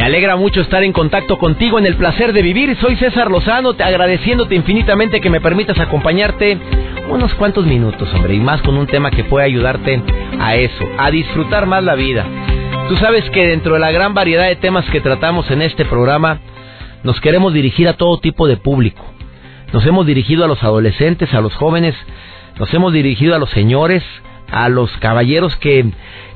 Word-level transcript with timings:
Me 0.00 0.06
alegra 0.06 0.34
mucho 0.34 0.62
estar 0.62 0.82
en 0.82 0.94
contacto 0.94 1.36
contigo 1.36 1.78
en 1.78 1.84
el 1.84 1.94
placer 1.94 2.32
de 2.32 2.40
vivir. 2.40 2.74
Soy 2.80 2.96
César 2.96 3.30
Lozano, 3.30 3.74
te 3.74 3.82
agradeciéndote 3.82 4.54
infinitamente 4.54 5.20
que 5.20 5.28
me 5.28 5.42
permitas 5.42 5.78
acompañarte 5.78 6.56
unos 7.10 7.34
cuantos 7.34 7.66
minutos, 7.66 8.08
hombre, 8.14 8.32
y 8.32 8.40
más 8.40 8.62
con 8.62 8.78
un 8.78 8.86
tema 8.86 9.10
que 9.10 9.24
puede 9.24 9.44
ayudarte 9.44 10.02
a 10.40 10.56
eso, 10.56 10.88
a 10.96 11.10
disfrutar 11.10 11.66
más 11.66 11.84
la 11.84 11.96
vida. 11.96 12.24
Tú 12.88 12.96
sabes 12.96 13.28
que 13.28 13.46
dentro 13.46 13.74
de 13.74 13.80
la 13.80 13.92
gran 13.92 14.14
variedad 14.14 14.48
de 14.48 14.56
temas 14.56 14.86
que 14.86 15.02
tratamos 15.02 15.50
en 15.50 15.60
este 15.60 15.84
programa, 15.84 16.40
nos 17.02 17.20
queremos 17.20 17.52
dirigir 17.52 17.86
a 17.86 17.98
todo 17.98 18.20
tipo 18.20 18.48
de 18.48 18.56
público. 18.56 19.04
Nos 19.74 19.84
hemos 19.84 20.06
dirigido 20.06 20.46
a 20.46 20.48
los 20.48 20.62
adolescentes, 20.62 21.34
a 21.34 21.42
los 21.42 21.54
jóvenes, 21.56 21.94
nos 22.58 22.72
hemos 22.72 22.94
dirigido 22.94 23.34
a 23.34 23.38
los 23.38 23.50
señores, 23.50 24.02
a 24.50 24.68
los 24.68 24.90
caballeros 24.98 25.54
que, 25.56 25.86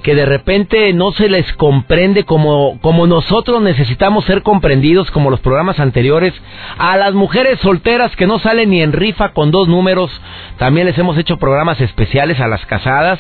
que 0.02 0.14
de 0.14 0.27
repente 0.27 0.92
no 0.92 1.12
se 1.12 1.28
les 1.28 1.50
comprende 1.55 2.25
como, 2.25 2.78
como 2.80 3.06
nosotros 3.06 3.62
necesitamos 3.62 4.25
ser 4.25 4.42
comprendidos, 4.42 5.11
como 5.11 5.30
los 5.30 5.41
programas 5.41 5.80
anteriores, 5.80 6.34
a 6.78 6.97
las 6.97 7.14
mujeres 7.14 7.58
solteras 7.61 8.14
que 8.16 8.27
no 8.27 8.39
salen 8.39 8.70
ni 8.70 8.83
en 8.83 8.92
rifa 8.92 9.33
con 9.33 9.50
dos 9.50 9.69
números, 9.69 10.11
también 10.58 10.86
les 10.86 10.98
hemos 10.98 11.19
hecho 11.19 11.39
programas 11.39 11.80
especiales 11.80 12.41
a 12.41 12.48
las 12.48 12.64
casadas 12.66 13.19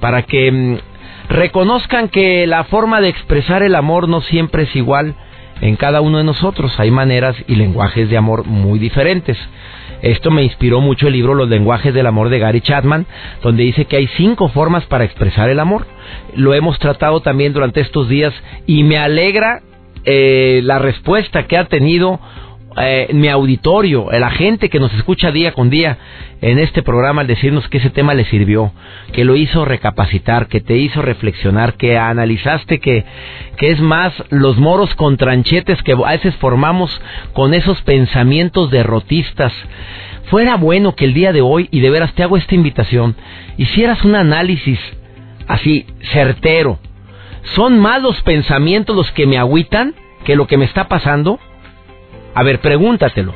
para 0.00 0.22
que 0.22 0.50
mm, 0.52 0.76
reconozcan 1.28 2.08
que 2.08 2.46
la 2.46 2.64
forma 2.64 3.00
de 3.00 3.08
expresar 3.08 3.62
el 3.62 3.74
amor 3.74 4.08
no 4.08 4.20
siempre 4.20 4.64
es 4.64 4.76
igual 4.76 5.16
en 5.60 5.76
cada 5.76 6.00
uno 6.00 6.18
de 6.18 6.24
nosotros, 6.24 6.78
hay 6.78 6.90
maneras 6.90 7.34
y 7.46 7.54
lenguajes 7.54 8.10
de 8.10 8.16
amor 8.16 8.44
muy 8.44 8.78
diferentes. 8.78 9.38
Esto 10.02 10.30
me 10.30 10.42
inspiró 10.42 10.80
mucho 10.80 11.06
el 11.06 11.14
libro 11.14 11.34
Los 11.34 11.48
lenguajes 11.48 11.94
del 11.94 12.06
amor 12.06 12.28
de 12.28 12.38
Gary 12.38 12.60
Chapman, 12.60 13.06
donde 13.42 13.64
dice 13.64 13.86
que 13.86 13.96
hay 13.96 14.06
cinco 14.16 14.48
formas 14.48 14.84
para 14.86 15.04
expresar 15.04 15.48
el 15.48 15.60
amor. 15.60 15.86
Lo 16.34 16.54
hemos 16.54 16.78
tratado 16.78 17.20
también 17.20 17.52
durante 17.52 17.80
estos 17.80 18.08
días 18.08 18.34
y 18.66 18.82
me 18.84 18.98
alegra 18.98 19.62
eh, 20.04 20.60
la 20.62 20.78
respuesta 20.78 21.46
que 21.46 21.56
ha 21.56 21.64
tenido 21.64 22.20
eh, 22.78 23.08
mi 23.14 23.28
auditorio, 23.28 24.08
la 24.10 24.30
gente 24.30 24.68
que 24.68 24.78
nos 24.78 24.92
escucha 24.94 25.30
día 25.30 25.52
con 25.52 25.70
día 25.70 25.96
en 26.42 26.58
este 26.58 26.82
programa 26.82 27.22
al 27.22 27.26
decirnos 27.26 27.66
que 27.68 27.78
ese 27.78 27.88
tema 27.88 28.12
le 28.12 28.26
sirvió, 28.26 28.72
que 29.12 29.24
lo 29.24 29.36
hizo 29.36 29.64
recapacitar, 29.64 30.48
que 30.48 30.60
te 30.60 30.76
hizo 30.76 31.00
reflexionar, 31.00 31.74
que 31.74 31.96
analizaste 31.96 32.78
que, 32.78 33.04
que 33.56 33.70
es 33.70 33.80
más 33.80 34.12
los 34.28 34.58
moros 34.58 34.94
con 34.94 35.16
tranchetes 35.16 35.82
que 35.82 35.92
a 35.92 36.10
veces 36.10 36.34
formamos 36.36 37.00
con 37.32 37.54
esos 37.54 37.80
pensamientos 37.82 38.70
derrotistas. 38.70 39.54
Fuera 40.30 40.56
bueno 40.56 40.94
que 40.94 41.06
el 41.06 41.14
día 41.14 41.32
de 41.32 41.40
hoy, 41.40 41.68
y 41.70 41.80
de 41.80 41.88
veras 41.88 42.12
te 42.12 42.22
hago 42.22 42.36
esta 42.36 42.54
invitación, 42.54 43.16
hicieras 43.56 44.04
un 44.04 44.16
análisis 44.16 44.80
así, 45.46 45.86
certero. 46.12 46.78
¿Son 47.54 47.78
más 47.78 48.02
los 48.02 48.20
pensamientos 48.22 48.94
los 48.94 49.10
que 49.12 49.26
me 49.26 49.38
agüitan 49.38 49.94
que 50.24 50.36
lo 50.36 50.46
que 50.46 50.56
me 50.56 50.64
está 50.64 50.88
pasando? 50.88 51.38
A 52.36 52.42
ver, 52.42 52.60
pregúntatelo. 52.60 53.34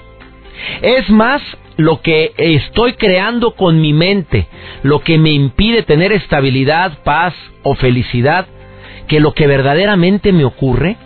Es 0.82 1.08
más 1.08 1.40
lo 1.78 2.02
que 2.02 2.34
estoy 2.36 2.92
creando 2.92 3.54
con 3.54 3.80
mi 3.80 3.94
mente, 3.94 4.46
lo 4.82 5.00
que 5.00 5.16
me 5.16 5.30
impide 5.30 5.82
tener 5.84 6.12
estabilidad, 6.12 6.98
paz 7.02 7.32
o 7.62 7.74
felicidad, 7.74 8.46
que 9.08 9.18
lo 9.18 9.32
que 9.32 9.46
verdaderamente 9.46 10.32
me 10.32 10.44
ocurre. 10.44 10.98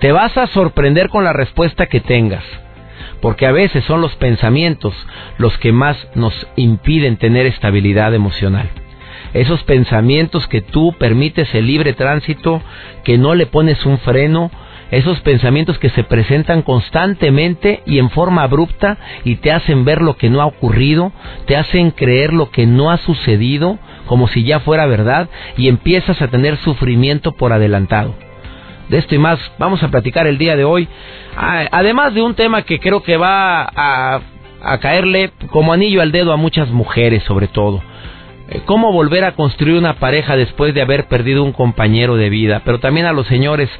Te 0.00 0.12
vas 0.12 0.36
a 0.36 0.48
sorprender 0.48 1.08
con 1.08 1.24
la 1.24 1.32
respuesta 1.32 1.86
que 1.86 2.00
tengas, 2.00 2.44
porque 3.22 3.46
a 3.46 3.52
veces 3.52 3.82
son 3.84 4.02
los 4.02 4.14
pensamientos 4.16 4.92
los 5.38 5.56
que 5.56 5.72
más 5.72 5.96
nos 6.14 6.34
impiden 6.56 7.16
tener 7.16 7.46
estabilidad 7.46 8.14
emocional. 8.14 8.68
Esos 9.32 9.62
pensamientos 9.62 10.46
que 10.46 10.60
tú 10.60 10.92
permites 10.98 11.54
el 11.54 11.68
libre 11.68 11.94
tránsito, 11.94 12.60
que 13.02 13.16
no 13.16 13.34
le 13.34 13.46
pones 13.46 13.86
un 13.86 13.96
freno, 13.96 14.50
esos 14.92 15.20
pensamientos 15.20 15.78
que 15.78 15.88
se 15.88 16.04
presentan 16.04 16.60
constantemente 16.60 17.82
y 17.86 17.98
en 17.98 18.10
forma 18.10 18.42
abrupta 18.42 18.98
y 19.24 19.36
te 19.36 19.50
hacen 19.50 19.86
ver 19.86 20.02
lo 20.02 20.18
que 20.18 20.28
no 20.28 20.42
ha 20.42 20.46
ocurrido, 20.46 21.12
te 21.46 21.56
hacen 21.56 21.92
creer 21.92 22.34
lo 22.34 22.50
que 22.50 22.66
no 22.66 22.90
ha 22.90 22.98
sucedido 22.98 23.78
como 24.06 24.28
si 24.28 24.44
ya 24.44 24.60
fuera 24.60 24.84
verdad 24.84 25.30
y 25.56 25.68
empiezas 25.68 26.20
a 26.20 26.28
tener 26.28 26.58
sufrimiento 26.58 27.32
por 27.32 27.54
adelantado. 27.54 28.14
De 28.90 28.98
esto 28.98 29.14
y 29.14 29.18
más 29.18 29.38
vamos 29.58 29.82
a 29.82 29.88
platicar 29.88 30.26
el 30.26 30.36
día 30.36 30.56
de 30.56 30.64
hoy, 30.64 30.86
además 31.34 32.12
de 32.12 32.20
un 32.20 32.34
tema 32.34 32.60
que 32.60 32.78
creo 32.78 33.02
que 33.02 33.16
va 33.16 33.62
a, 33.62 34.20
a 34.62 34.78
caerle 34.78 35.32
como 35.50 35.72
anillo 35.72 36.02
al 36.02 36.12
dedo 36.12 36.34
a 36.34 36.36
muchas 36.36 36.68
mujeres 36.68 37.22
sobre 37.22 37.48
todo. 37.48 37.80
Eh, 38.52 38.60
cómo 38.66 38.92
volver 38.92 39.24
a 39.24 39.32
construir 39.32 39.78
una 39.78 39.94
pareja 39.94 40.36
después 40.36 40.74
de 40.74 40.82
haber 40.82 41.06
perdido 41.06 41.42
un 41.42 41.52
compañero 41.52 42.16
de 42.16 42.28
vida, 42.28 42.60
pero 42.64 42.80
también 42.80 43.06
a 43.06 43.12
los 43.12 43.26
señores 43.26 43.70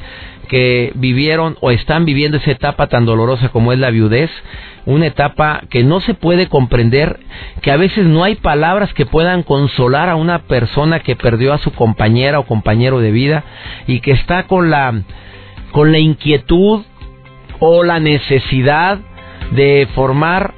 que 0.48 0.92
vivieron 0.94 1.56
o 1.60 1.70
están 1.70 2.04
viviendo 2.04 2.38
esa 2.38 2.50
etapa 2.50 2.88
tan 2.88 3.04
dolorosa 3.04 3.48
como 3.50 3.72
es 3.72 3.78
la 3.78 3.91
viudez, 3.91 4.30
una 4.84 5.06
etapa 5.06 5.62
que 5.70 5.84
no 5.84 6.00
se 6.00 6.14
puede 6.14 6.48
comprender, 6.48 7.20
que 7.62 7.70
a 7.70 7.76
veces 7.76 8.06
no 8.06 8.25
hay 8.25 8.34
palabras 8.34 8.92
que 8.94 9.06
puedan 9.06 9.42
consolar 9.42 10.08
a 10.08 10.16
una 10.16 10.41
persona 10.41 11.00
que 11.00 11.16
perdió 11.16 11.52
a 11.52 11.58
su 11.58 11.72
compañera 11.72 12.38
o 12.38 12.47
compañero 12.47 13.00
de 13.00 13.12
vida 13.12 13.44
y 13.86 14.00
que 14.00 14.12
está 14.12 14.44
con 14.44 14.70
la 14.70 15.02
con 15.70 15.91
la 15.91 15.98
inquietud 15.98 16.82
o 17.60 17.82
la 17.82 17.98
necesidad 17.98 18.98
de 19.52 19.88
formar 19.94 20.52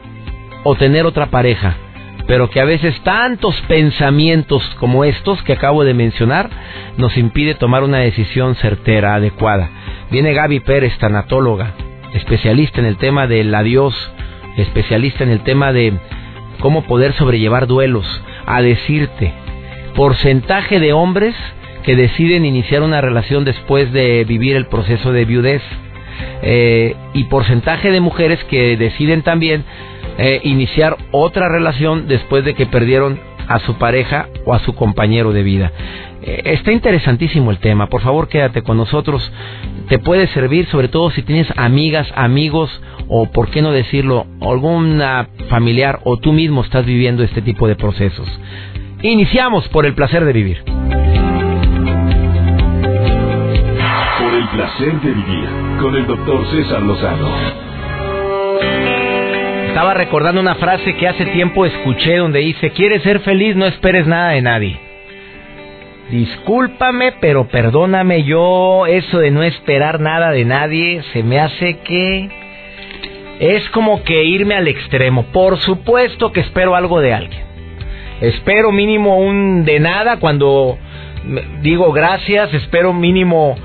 o 0.64 0.74
tener 0.74 1.06
otra 1.06 1.26
pareja 1.26 1.76
pero 2.26 2.50
que 2.50 2.60
a 2.60 2.64
veces 2.64 2.98
tantos 3.02 3.60
pensamientos 3.68 4.62
como 4.80 5.04
estos 5.04 5.42
que 5.42 5.52
acabo 5.52 5.84
de 5.84 5.94
mencionar 5.94 6.50
nos 6.96 7.16
impide 7.16 7.54
tomar 7.54 7.82
una 7.82 7.98
decisión 7.98 8.54
certera, 8.56 9.14
adecuada. 9.14 9.70
Viene 10.10 10.32
Gaby 10.32 10.60
Pérez, 10.60 10.96
tanatóloga, 10.98 11.74
especialista 12.14 12.80
en 12.80 12.86
el 12.86 12.96
tema 12.96 13.26
del 13.26 13.54
adiós, 13.54 13.94
especialista 14.56 15.24
en 15.24 15.30
el 15.30 15.40
tema 15.40 15.72
de 15.72 15.94
cómo 16.60 16.82
poder 16.84 17.12
sobrellevar 17.14 17.66
duelos, 17.66 18.06
a 18.46 18.62
decirte 18.62 19.32
porcentaje 19.94 20.80
de 20.80 20.92
hombres 20.92 21.34
que 21.84 21.96
deciden 21.96 22.44
iniciar 22.44 22.82
una 22.82 23.00
relación 23.00 23.44
después 23.44 23.92
de 23.92 24.24
vivir 24.24 24.56
el 24.56 24.66
proceso 24.66 25.12
de 25.12 25.24
viudez 25.24 25.62
eh, 26.42 26.96
y 27.12 27.24
porcentaje 27.24 27.90
de 27.90 28.00
mujeres 28.00 28.42
que 28.44 28.76
deciden 28.76 29.22
también 29.22 29.64
eh, 30.18 30.40
iniciar 30.44 30.96
otra 31.10 31.48
relación 31.48 32.06
después 32.08 32.44
de 32.44 32.54
que 32.54 32.66
perdieron 32.66 33.18
a 33.48 33.58
su 33.60 33.74
pareja 33.74 34.28
o 34.44 34.54
a 34.54 34.60
su 34.60 34.74
compañero 34.74 35.32
de 35.32 35.42
vida. 35.42 35.72
Eh, 36.22 36.42
está 36.46 36.72
interesantísimo 36.72 37.50
el 37.50 37.58
tema, 37.58 37.88
por 37.88 38.00
favor 38.00 38.28
quédate 38.28 38.62
con 38.62 38.76
nosotros, 38.76 39.30
te 39.88 39.98
puede 39.98 40.26
servir 40.28 40.66
sobre 40.66 40.88
todo 40.88 41.10
si 41.10 41.22
tienes 41.22 41.48
amigas, 41.56 42.08
amigos 42.14 42.70
o 43.08 43.26
por 43.26 43.50
qué 43.50 43.60
no 43.60 43.72
decirlo, 43.72 44.26
alguna 44.40 45.28
familiar 45.50 46.00
o 46.04 46.16
tú 46.16 46.32
mismo 46.32 46.62
estás 46.62 46.86
viviendo 46.86 47.22
este 47.22 47.42
tipo 47.42 47.68
de 47.68 47.76
procesos. 47.76 48.26
Iniciamos 49.02 49.68
por 49.68 49.84
el 49.84 49.94
placer 49.94 50.24
de 50.24 50.32
vivir. 50.32 50.62
Por 50.64 50.74
el 54.34 54.48
placer 54.48 55.00
de 55.02 55.10
vivir 55.12 55.48
con 55.80 55.94
el 55.94 56.06
doctor 56.06 56.46
César 56.50 56.80
Lozano. 56.80 57.73
Estaba 59.74 59.92
recordando 59.92 60.40
una 60.40 60.54
frase 60.54 60.94
que 60.94 61.08
hace 61.08 61.26
tiempo 61.26 61.66
escuché 61.66 62.18
donde 62.18 62.38
dice, 62.38 62.70
¿quieres 62.70 63.02
ser 63.02 63.18
feliz? 63.22 63.56
No 63.56 63.66
esperes 63.66 64.06
nada 64.06 64.28
de 64.28 64.40
nadie. 64.40 64.78
Discúlpame, 66.12 67.14
pero 67.20 67.48
perdóname 67.48 68.22
yo, 68.22 68.86
eso 68.86 69.18
de 69.18 69.32
no 69.32 69.42
esperar 69.42 69.98
nada 69.98 70.30
de 70.30 70.44
nadie, 70.44 71.02
se 71.12 71.24
me 71.24 71.40
hace 71.40 71.78
que 71.78 72.28
es 73.40 73.68
como 73.70 74.04
que 74.04 74.22
irme 74.22 74.54
al 74.54 74.68
extremo. 74.68 75.24
Por 75.32 75.58
supuesto 75.58 76.30
que 76.30 76.42
espero 76.42 76.76
algo 76.76 77.00
de 77.00 77.12
alguien. 77.12 77.42
Espero 78.20 78.70
mínimo 78.70 79.18
un 79.18 79.64
de 79.64 79.80
nada 79.80 80.20
cuando 80.20 80.78
digo 81.62 81.90
gracias, 81.90 82.54
espero 82.54 82.92
mínimo 82.92 83.56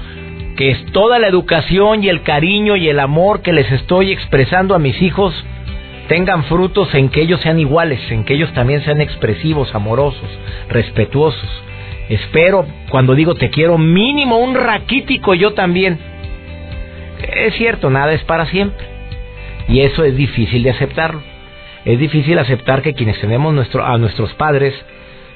que 0.57 0.75
toda 0.91 1.19
la 1.19 1.27
educación 1.27 2.03
y 2.03 2.09
el 2.09 2.23
cariño 2.23 2.75
y 2.77 2.89
el 2.89 3.00
amor 3.00 3.44
que 3.44 3.53
les 3.53 3.71
estoy 3.71 4.11
expresando 4.11 4.73
a 4.73 4.79
mis 4.79 5.00
hijos 5.03 5.45
tengan 6.09 6.44
frutos 6.45 6.94
en 6.95 7.09
que 7.09 7.21
ellos 7.21 7.39
sean 7.39 7.59
iguales, 7.59 8.01
en 8.11 8.25
que 8.25 8.33
ellos 8.33 8.51
también 8.53 8.83
sean 8.83 9.00
expresivos, 9.00 9.73
amorosos, 9.73 10.27
respetuosos. 10.67 11.50
Espero, 12.09 12.65
cuando 12.89 13.13
digo 13.13 13.35
te 13.35 13.51
quiero, 13.51 13.77
mínimo 13.77 14.39
un 14.39 14.56
raquítico 14.56 15.35
yo 15.35 15.53
también. 15.53 16.00
Es 17.35 17.53
cierto, 17.53 17.91
nada 17.91 18.11
es 18.13 18.23
para 18.23 18.47
siempre. 18.47 18.85
Y 19.67 19.81
eso 19.81 20.03
es 20.03 20.17
difícil 20.17 20.63
de 20.63 20.71
aceptarlo. 20.71 21.21
Es 21.85 22.00
difícil 22.00 22.39
aceptar 22.39 22.81
que 22.81 22.95
quienes 22.95 23.19
tenemos 23.21 23.53
nuestro, 23.53 23.85
a 23.85 23.97
nuestros 24.00 24.33
padres, 24.33 24.73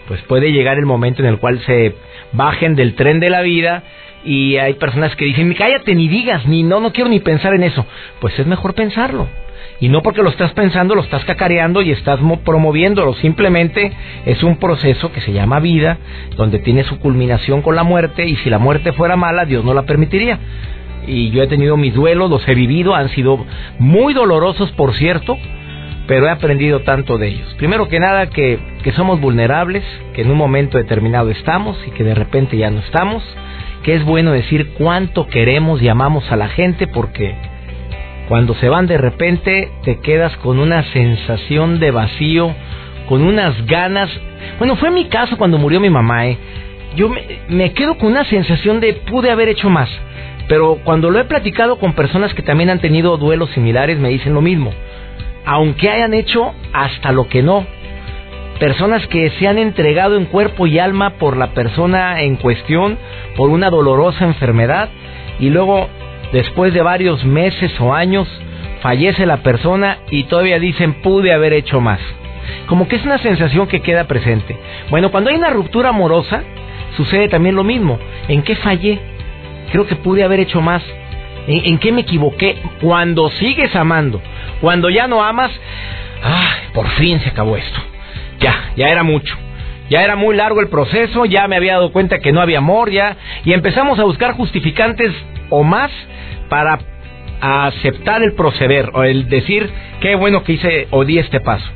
pues 0.07 0.21
puede 0.23 0.51
llegar 0.51 0.79
el 0.79 0.87
momento 0.87 1.21
en 1.21 1.29
el 1.29 1.37
cual 1.37 1.59
se 1.59 1.95
bajen 2.31 2.75
del 2.75 2.95
tren 2.95 3.19
de 3.19 3.29
la 3.29 3.41
vida 3.41 3.83
y 4.25 4.57
hay 4.57 4.73
personas 4.73 5.15
que 5.15 5.25
dicen, 5.25 5.53
cállate 5.53 5.93
ni 5.93 6.07
digas, 6.07 6.47
ni 6.47 6.63
no, 6.63 6.79
no 6.79 6.91
quiero 6.91 7.11
ni 7.11 7.19
pensar 7.19 7.53
en 7.53 7.61
eso. 7.61 7.85
Pues 8.19 8.37
es 8.39 8.47
mejor 8.47 8.73
pensarlo. 8.73 9.27
Y 9.83 9.89
no 9.89 10.01
porque 10.01 10.23
lo 10.23 10.29
estás 10.29 10.53
pensando, 10.53 10.95
lo 10.95 11.01
estás 11.01 11.25
cacareando 11.25 11.81
y 11.81 11.91
estás 11.91 12.17
promoviéndolo. 12.45 13.15
Simplemente 13.15 13.91
es 14.25 14.41
un 14.41 14.55
proceso 14.55 15.11
que 15.11 15.19
se 15.19 15.33
llama 15.33 15.59
vida, 15.59 15.97
donde 16.37 16.59
tiene 16.59 16.85
su 16.85 16.99
culminación 16.99 17.61
con 17.61 17.75
la 17.75 17.83
muerte. 17.83 18.25
Y 18.25 18.37
si 18.37 18.49
la 18.49 18.59
muerte 18.59 18.93
fuera 18.93 19.17
mala, 19.17 19.43
Dios 19.43 19.65
no 19.65 19.73
la 19.73 19.81
permitiría. 19.81 20.39
Y 21.05 21.31
yo 21.31 21.43
he 21.43 21.47
tenido 21.47 21.75
mis 21.75 21.93
duelos, 21.93 22.29
los 22.29 22.47
he 22.47 22.55
vivido, 22.55 22.95
han 22.95 23.09
sido 23.09 23.45
muy 23.77 24.13
dolorosos, 24.13 24.71
por 24.71 24.93
cierto, 24.93 25.37
pero 26.07 26.27
he 26.27 26.31
aprendido 26.31 26.79
tanto 26.83 27.17
de 27.17 27.27
ellos. 27.27 27.53
Primero 27.57 27.89
que 27.89 27.99
nada, 27.99 28.27
que, 28.27 28.59
que 28.85 28.93
somos 28.93 29.19
vulnerables, 29.19 29.83
que 30.13 30.21
en 30.21 30.31
un 30.31 30.37
momento 30.37 30.77
determinado 30.77 31.29
estamos 31.29 31.77
y 31.85 31.91
que 31.91 32.05
de 32.05 32.15
repente 32.15 32.55
ya 32.55 32.71
no 32.71 32.79
estamos. 32.79 33.21
Que 33.83 33.95
es 33.95 34.05
bueno 34.05 34.31
decir 34.31 34.75
cuánto 34.77 35.27
queremos 35.27 35.81
y 35.81 35.89
amamos 35.89 36.31
a 36.31 36.37
la 36.37 36.47
gente 36.47 36.87
porque 36.87 37.35
cuando 38.27 38.55
se 38.55 38.69
van 38.69 38.87
de 38.87 38.97
repente 38.97 39.71
te 39.83 39.99
quedas 39.99 40.35
con 40.37 40.59
una 40.59 40.83
sensación 40.91 41.79
de 41.79 41.91
vacío, 41.91 42.53
con 43.07 43.23
unas 43.23 43.65
ganas. 43.65 44.09
Bueno, 44.59 44.75
fue 44.77 44.91
mi 44.91 45.05
caso 45.05 45.37
cuando 45.37 45.57
murió 45.57 45.79
mi 45.79 45.89
mamá, 45.89 46.27
¿eh? 46.27 46.37
Yo 46.95 47.09
me, 47.49 47.73
quedo 47.73 47.97
con 47.97 48.11
una 48.11 48.23
sensación 48.25 48.79
de 48.79 48.93
pude 48.93 49.31
haber 49.31 49.49
hecho 49.49 49.69
más. 49.69 49.89
Pero 50.47 50.79
cuando 50.83 51.09
lo 51.09 51.19
he 51.19 51.25
platicado 51.25 51.79
con 51.79 51.93
personas 51.93 52.33
que 52.33 52.43
también 52.43 52.69
han 52.69 52.79
tenido 52.79 53.17
duelos 53.17 53.49
similares, 53.51 53.97
me 53.97 54.09
dicen 54.09 54.33
lo 54.33 54.41
mismo. 54.41 54.73
Aunque 55.45 55.89
hayan 55.89 56.13
hecho 56.13 56.53
hasta 56.71 57.11
lo 57.11 57.27
que 57.27 57.41
no. 57.41 57.65
Personas 58.59 59.05
que 59.07 59.31
se 59.31 59.47
han 59.47 59.57
entregado 59.57 60.15
en 60.15 60.25
cuerpo 60.25 60.67
y 60.67 60.79
alma 60.79 61.17
por 61.17 61.37
la 61.37 61.53
persona 61.53 62.21
en 62.21 62.35
cuestión, 62.35 62.97
por 63.35 63.49
una 63.49 63.69
dolorosa 63.69 64.25
enfermedad, 64.25 64.89
y 65.39 65.49
luego 65.49 65.89
después 66.33 66.73
de 66.73 66.81
varios 66.81 67.23
meses 67.23 67.71
o 67.79 67.93
años, 67.93 68.27
fallece 68.81 69.25
la 69.25 69.37
persona 69.37 69.99
y 70.09 70.23
todavía 70.23 70.59
dicen 70.59 70.95
pude 70.95 71.31
haber 71.31 71.53
hecho 71.53 71.79
más. 71.79 71.99
Como 72.65 72.87
que 72.87 72.97
es 72.97 73.05
una 73.05 73.19
sensación 73.19 73.67
que 73.67 73.81
queda 73.81 74.05
presente. 74.05 74.57
Bueno, 74.89 75.11
cuando 75.11 75.29
hay 75.29 75.37
una 75.37 75.51
ruptura 75.51 75.89
amorosa, 75.89 76.43
sucede 76.97 77.29
también 77.29 77.55
lo 77.55 77.63
mismo. 77.63 77.97
¿En 78.27 78.41
qué 78.41 78.55
fallé? 78.57 78.99
Creo 79.71 79.87
que 79.87 79.95
pude 79.95 80.23
haber 80.23 80.41
hecho 80.41 80.59
más. 80.59 80.83
¿En, 81.47 81.77
qué 81.77 81.91
me 81.91 82.01
equivoqué? 82.01 82.57
Cuando 82.81 83.29
sigues 83.29 83.75
amando, 83.75 84.21
cuando 84.61 84.89
ya 84.89 85.07
no 85.07 85.23
amas, 85.23 85.51
¡ah! 86.23 86.51
Por 86.73 86.87
fin 86.91 87.19
se 87.19 87.29
acabó 87.29 87.57
esto. 87.57 87.79
Ya, 88.39 88.71
ya 88.75 88.87
era 88.87 89.03
mucho. 89.03 89.35
Ya 89.89 90.03
era 90.03 90.15
muy 90.15 90.35
largo 90.35 90.61
el 90.61 90.69
proceso, 90.69 91.25
ya 91.25 91.47
me 91.47 91.57
había 91.57 91.73
dado 91.73 91.91
cuenta 91.91 92.19
que 92.19 92.31
no 92.31 92.41
había 92.41 92.59
amor, 92.59 92.89
ya. 92.91 93.17
Y 93.43 93.53
empezamos 93.53 93.99
a 93.99 94.03
buscar 94.03 94.33
justificantes 94.33 95.11
o 95.49 95.63
más 95.63 95.91
para 96.49 96.79
aceptar 97.41 98.23
el 98.23 98.33
proceder 98.33 98.89
o 98.93 99.03
el 99.03 99.27
decir 99.27 99.69
qué 99.99 100.15
bueno 100.15 100.43
que 100.43 100.53
hice 100.53 100.87
o 100.91 101.03
di 101.03 101.19
este 101.19 101.39
paso. 101.41 101.69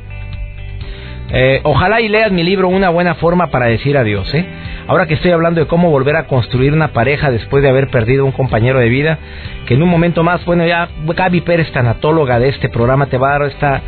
Eh, 1.30 1.60
ojalá 1.62 2.00
y 2.00 2.08
leas 2.08 2.32
mi 2.32 2.42
libro 2.42 2.68
Una 2.68 2.88
buena 2.88 3.14
forma 3.16 3.48
para 3.48 3.66
decir 3.66 3.98
adiós. 3.98 4.32
¿eh? 4.32 4.46
Ahora 4.86 5.06
que 5.06 5.14
estoy 5.14 5.30
hablando 5.30 5.60
de 5.60 5.66
cómo 5.66 5.90
volver 5.90 6.16
a 6.16 6.26
construir 6.26 6.72
una 6.72 6.88
pareja 6.88 7.30
después 7.30 7.62
de 7.62 7.68
haber 7.68 7.88
perdido 7.88 8.24
un 8.24 8.32
compañero 8.32 8.78
de 8.78 8.88
vida, 8.88 9.18
que 9.66 9.74
en 9.74 9.82
un 9.82 9.90
momento 9.90 10.22
más, 10.22 10.42
bueno, 10.46 10.66
ya 10.66 10.88
Gaby 11.04 11.42
Pérez, 11.42 11.70
tanatóloga 11.72 12.38
de 12.38 12.48
este 12.48 12.70
programa, 12.70 13.06
te 13.06 13.18
va 13.18 13.28
a 13.28 13.38
dar 13.38 13.48
esta, 13.50 13.82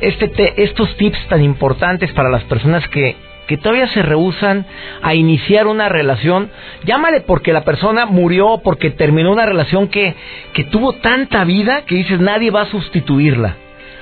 este, 0.00 0.64
estos 0.64 0.96
tips 0.96 1.28
tan 1.28 1.44
importantes 1.44 2.12
para 2.12 2.30
las 2.30 2.42
personas 2.44 2.86
que 2.88 3.14
que 3.50 3.56
todavía 3.56 3.88
se 3.88 4.02
rehusan 4.02 4.64
a 5.02 5.16
iniciar 5.16 5.66
una 5.66 5.88
relación, 5.88 6.50
llámale 6.84 7.20
porque 7.22 7.52
la 7.52 7.64
persona 7.64 8.06
murió, 8.06 8.60
porque 8.62 8.90
terminó 8.90 9.32
una 9.32 9.44
relación 9.44 9.88
que, 9.88 10.14
que 10.52 10.62
tuvo 10.62 10.92
tanta 10.92 11.42
vida 11.42 11.82
que 11.84 11.96
dices 11.96 12.20
nadie 12.20 12.52
va 12.52 12.60
a 12.60 12.66
sustituirla 12.66 13.56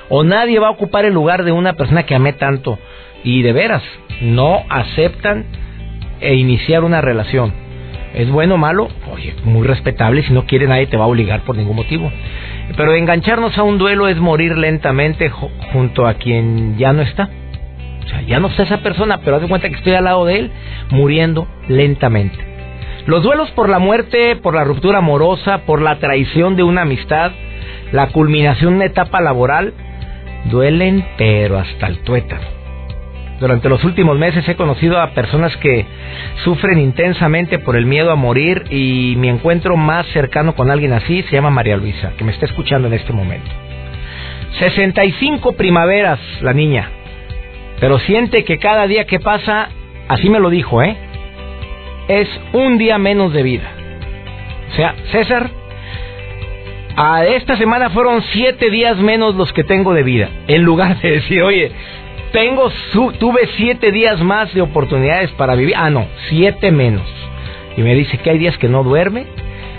o 0.07 0.23
nadie 0.23 0.59
va 0.59 0.67
a 0.67 0.69
ocupar 0.69 1.05
el 1.05 1.15
lugar 1.15 1.45
de 1.45 1.51
una 1.51 1.73
persona 1.73 2.03
que 2.03 2.13
amé 2.13 2.33
tanto 2.33 2.77
y 3.23 3.41
de 3.41 3.51
veras 3.51 3.81
no 4.21 4.61
aceptan 4.69 5.45
e 6.21 6.35
iniciar 6.35 6.83
una 6.83 7.01
relación. 7.01 7.51
¿Es 8.13 8.29
bueno 8.29 8.53
o 8.53 8.57
malo? 8.59 8.87
Oye, 9.11 9.33
muy 9.45 9.65
respetable, 9.65 10.21
si 10.21 10.31
no 10.31 10.45
quiere 10.45 10.67
nadie 10.67 10.85
te 10.85 10.95
va 10.95 11.05
a 11.05 11.07
obligar 11.07 11.41
por 11.41 11.57
ningún 11.57 11.75
motivo. 11.75 12.11
Pero 12.77 12.93
engancharnos 12.93 13.57
a 13.57 13.63
un 13.63 13.79
duelo 13.79 14.07
es 14.09 14.17
morir 14.17 14.55
lentamente 14.59 15.31
junto 15.31 16.05
a 16.05 16.13
quien 16.13 16.77
ya 16.77 16.93
no 16.93 17.01
está. 17.01 17.31
Ya 18.27 18.39
no 18.39 18.47
está 18.47 18.63
esa 18.63 18.77
persona, 18.79 19.19
pero 19.23 19.35
haz 19.35 19.41
de 19.41 19.47
cuenta 19.47 19.69
que 19.69 19.75
estoy 19.75 19.93
al 19.93 20.05
lado 20.05 20.25
de 20.25 20.39
él, 20.39 20.51
muriendo 20.89 21.47
lentamente. 21.67 22.37
Los 23.05 23.23
duelos 23.23 23.49
por 23.51 23.69
la 23.69 23.79
muerte, 23.79 24.35
por 24.35 24.53
la 24.53 24.63
ruptura 24.63 24.99
amorosa, 24.99 25.59
por 25.65 25.81
la 25.81 25.97
traición 25.99 26.55
de 26.55 26.63
una 26.63 26.81
amistad, 26.81 27.31
la 27.91 28.07
culminación 28.07 28.71
de 28.71 28.75
una 28.77 28.85
etapa 28.85 29.21
laboral, 29.21 29.73
duelen, 30.45 31.05
pero 31.17 31.57
hasta 31.57 31.87
el 31.87 31.99
tuétano. 31.99 32.59
Durante 33.39 33.69
los 33.69 33.83
últimos 33.85 34.17
meses 34.17 34.47
he 34.49 34.55
conocido 34.55 34.99
a 34.99 35.11
personas 35.11 35.55
que 35.57 35.85
sufren 36.43 36.77
intensamente 36.77 37.57
por 37.57 37.77
el 37.77 37.85
miedo 37.85 38.11
a 38.11 38.15
morir 38.15 38.65
y 38.69 39.15
mi 39.17 39.29
encuentro 39.29 39.77
más 39.77 40.05
cercano 40.07 40.55
con 40.55 40.69
alguien 40.69 40.91
así 40.91 41.23
se 41.23 41.31
llama 41.31 41.49
María 41.49 41.77
Luisa, 41.77 42.11
que 42.17 42.25
me 42.25 42.33
está 42.33 42.45
escuchando 42.45 42.89
en 42.89 42.95
este 42.95 43.13
momento. 43.13 43.49
65 44.59 45.53
primaveras 45.53 46.19
la 46.41 46.53
niña, 46.53 46.89
pero 47.79 47.99
siente 47.99 48.43
que 48.43 48.57
cada 48.57 48.87
día 48.87 49.05
que 49.05 49.19
pasa, 49.19 49.69
así 50.07 50.29
me 50.29 50.39
lo 50.39 50.49
dijo, 50.49 50.81
¿eh? 50.83 50.97
Es 52.07 52.27
un 52.53 52.77
día 52.77 52.97
menos 52.97 53.33
de 53.33 53.43
vida. 53.43 53.71
O 54.71 54.75
sea, 54.75 54.95
César, 55.11 55.49
a 56.95 57.25
esta 57.25 57.55
semana 57.57 57.89
fueron 57.91 58.21
siete 58.33 58.69
días 58.69 58.97
menos 58.97 59.35
los 59.35 59.53
que 59.53 59.63
tengo 59.63 59.93
de 59.93 60.03
vida. 60.03 60.29
En 60.47 60.63
lugar 60.63 60.99
de 60.99 61.11
decir, 61.11 61.41
oye, 61.41 61.71
tengo 62.31 62.69
tuve 63.19 63.47
siete 63.55 63.91
días 63.91 64.19
más 64.19 64.53
de 64.53 64.61
oportunidades 64.61 65.31
para 65.31 65.55
vivir. 65.55 65.75
Ah, 65.77 65.89
no, 65.89 66.07
siete 66.29 66.71
menos. 66.71 67.07
Y 67.77 67.81
me 67.81 67.95
dice 67.95 68.17
que 68.17 68.31
hay 68.31 68.37
días 68.37 68.57
que 68.57 68.67
no 68.67 68.83
duerme, 68.83 69.25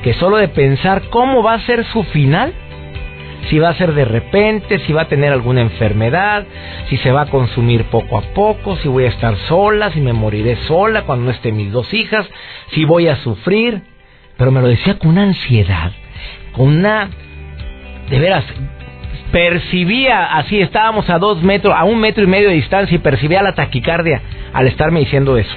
que 0.03 0.15
solo 0.15 0.39
de 0.39 0.49
pensar 0.49 1.03
cómo 1.11 1.43
va 1.43 1.55
a 1.55 1.67
ser 1.67 1.85
su 1.87 2.03
final 2.05 2.55
si 3.49 3.59
va 3.59 3.71
a 3.71 3.75
ser 3.75 3.95
de 3.95 4.05
repente, 4.05 4.79
si 4.81 4.93
va 4.93 5.03
a 5.03 5.09
tener 5.09 5.33
alguna 5.33 5.63
enfermedad, 5.63 6.45
si 6.89 6.97
se 6.99 7.11
va 7.11 7.23
a 7.23 7.27
consumir 7.27 7.85
poco 7.85 8.19
a 8.19 8.23
poco, 8.35 8.77
si 8.77 8.89
voy 8.89 9.05
a 9.05 9.09
estar 9.09 9.37
sola, 9.49 9.91
si 9.91 10.01
me 10.01 10.13
moriré 10.13 10.57
sola 10.67 11.03
cuando 11.03 11.27
no 11.27 11.31
estén 11.31 11.57
mis 11.57 11.73
dos 11.73 11.93
hijas, 11.95 12.29
si 12.73 12.85
voy 12.85 13.09
a 13.09 13.17
sufrir. 13.17 13.83
Pero 14.37 14.51
me 14.51 14.61
lo 14.61 14.69
decía 14.69 14.99
con 14.99 15.11
una 15.11 15.25
ansiedad, 15.25 15.93
con 16.53 16.69
una... 16.69 17.09
De 18.09 18.19
veras, 18.19 18.45
percibía 19.31 20.37
así, 20.37 20.61
estábamos 20.61 21.09
a 21.11 21.19
dos 21.19 21.43
metros, 21.43 21.75
a 21.77 21.85
un 21.85 22.01
metro 22.01 22.25
y 22.25 22.27
medio 22.27 22.49
de 22.49 22.55
distancia 22.55 22.95
y 22.95 22.99
percibía 22.99 23.43
la 23.43 23.55
taquicardia 23.55 24.21
al 24.53 24.67
estarme 24.67 25.01
diciendo 25.01 25.37
eso. 25.37 25.55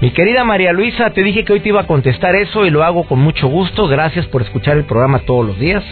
Mi 0.00 0.10
querida 0.10 0.44
María 0.44 0.72
Luisa, 0.72 1.10
te 1.10 1.22
dije 1.22 1.44
que 1.44 1.54
hoy 1.54 1.60
te 1.60 1.70
iba 1.70 1.80
a 1.80 1.86
contestar 1.86 2.34
eso 2.34 2.66
y 2.66 2.70
lo 2.70 2.84
hago 2.84 3.04
con 3.04 3.18
mucho 3.18 3.48
gusto. 3.48 3.88
Gracias 3.88 4.26
por 4.26 4.42
escuchar 4.42 4.76
el 4.76 4.84
programa 4.84 5.20
todos 5.20 5.46
los 5.46 5.58
días. 5.58 5.82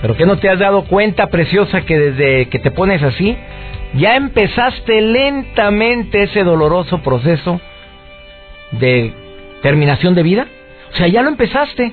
Pero 0.00 0.16
que 0.16 0.26
no 0.26 0.38
te 0.38 0.48
has 0.48 0.58
dado 0.58 0.84
cuenta, 0.84 1.28
preciosa, 1.28 1.82
que 1.82 1.98
desde 1.98 2.48
que 2.48 2.58
te 2.58 2.70
pones 2.70 3.02
así, 3.02 3.36
ya 3.94 4.16
empezaste 4.16 5.00
lentamente 5.00 6.24
ese 6.24 6.44
doloroso 6.44 7.02
proceso 7.02 7.60
de 8.72 9.12
terminación 9.62 10.14
de 10.14 10.22
vida. 10.22 10.46
O 10.92 10.96
sea, 10.96 11.08
ya 11.08 11.22
lo 11.22 11.28
empezaste. 11.28 11.92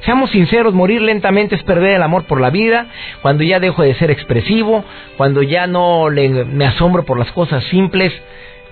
Seamos 0.00 0.30
sinceros, 0.30 0.74
morir 0.74 1.00
lentamente 1.00 1.54
es 1.54 1.62
perder 1.62 1.96
el 1.96 2.02
amor 2.02 2.24
por 2.24 2.40
la 2.40 2.50
vida, 2.50 2.86
cuando 3.22 3.44
ya 3.44 3.60
dejo 3.60 3.82
de 3.82 3.94
ser 3.94 4.10
expresivo, 4.10 4.84
cuando 5.16 5.42
ya 5.42 5.66
no 5.66 6.08
me 6.10 6.66
asombro 6.66 7.04
por 7.04 7.18
las 7.18 7.32
cosas 7.32 7.64
simples, 7.64 8.12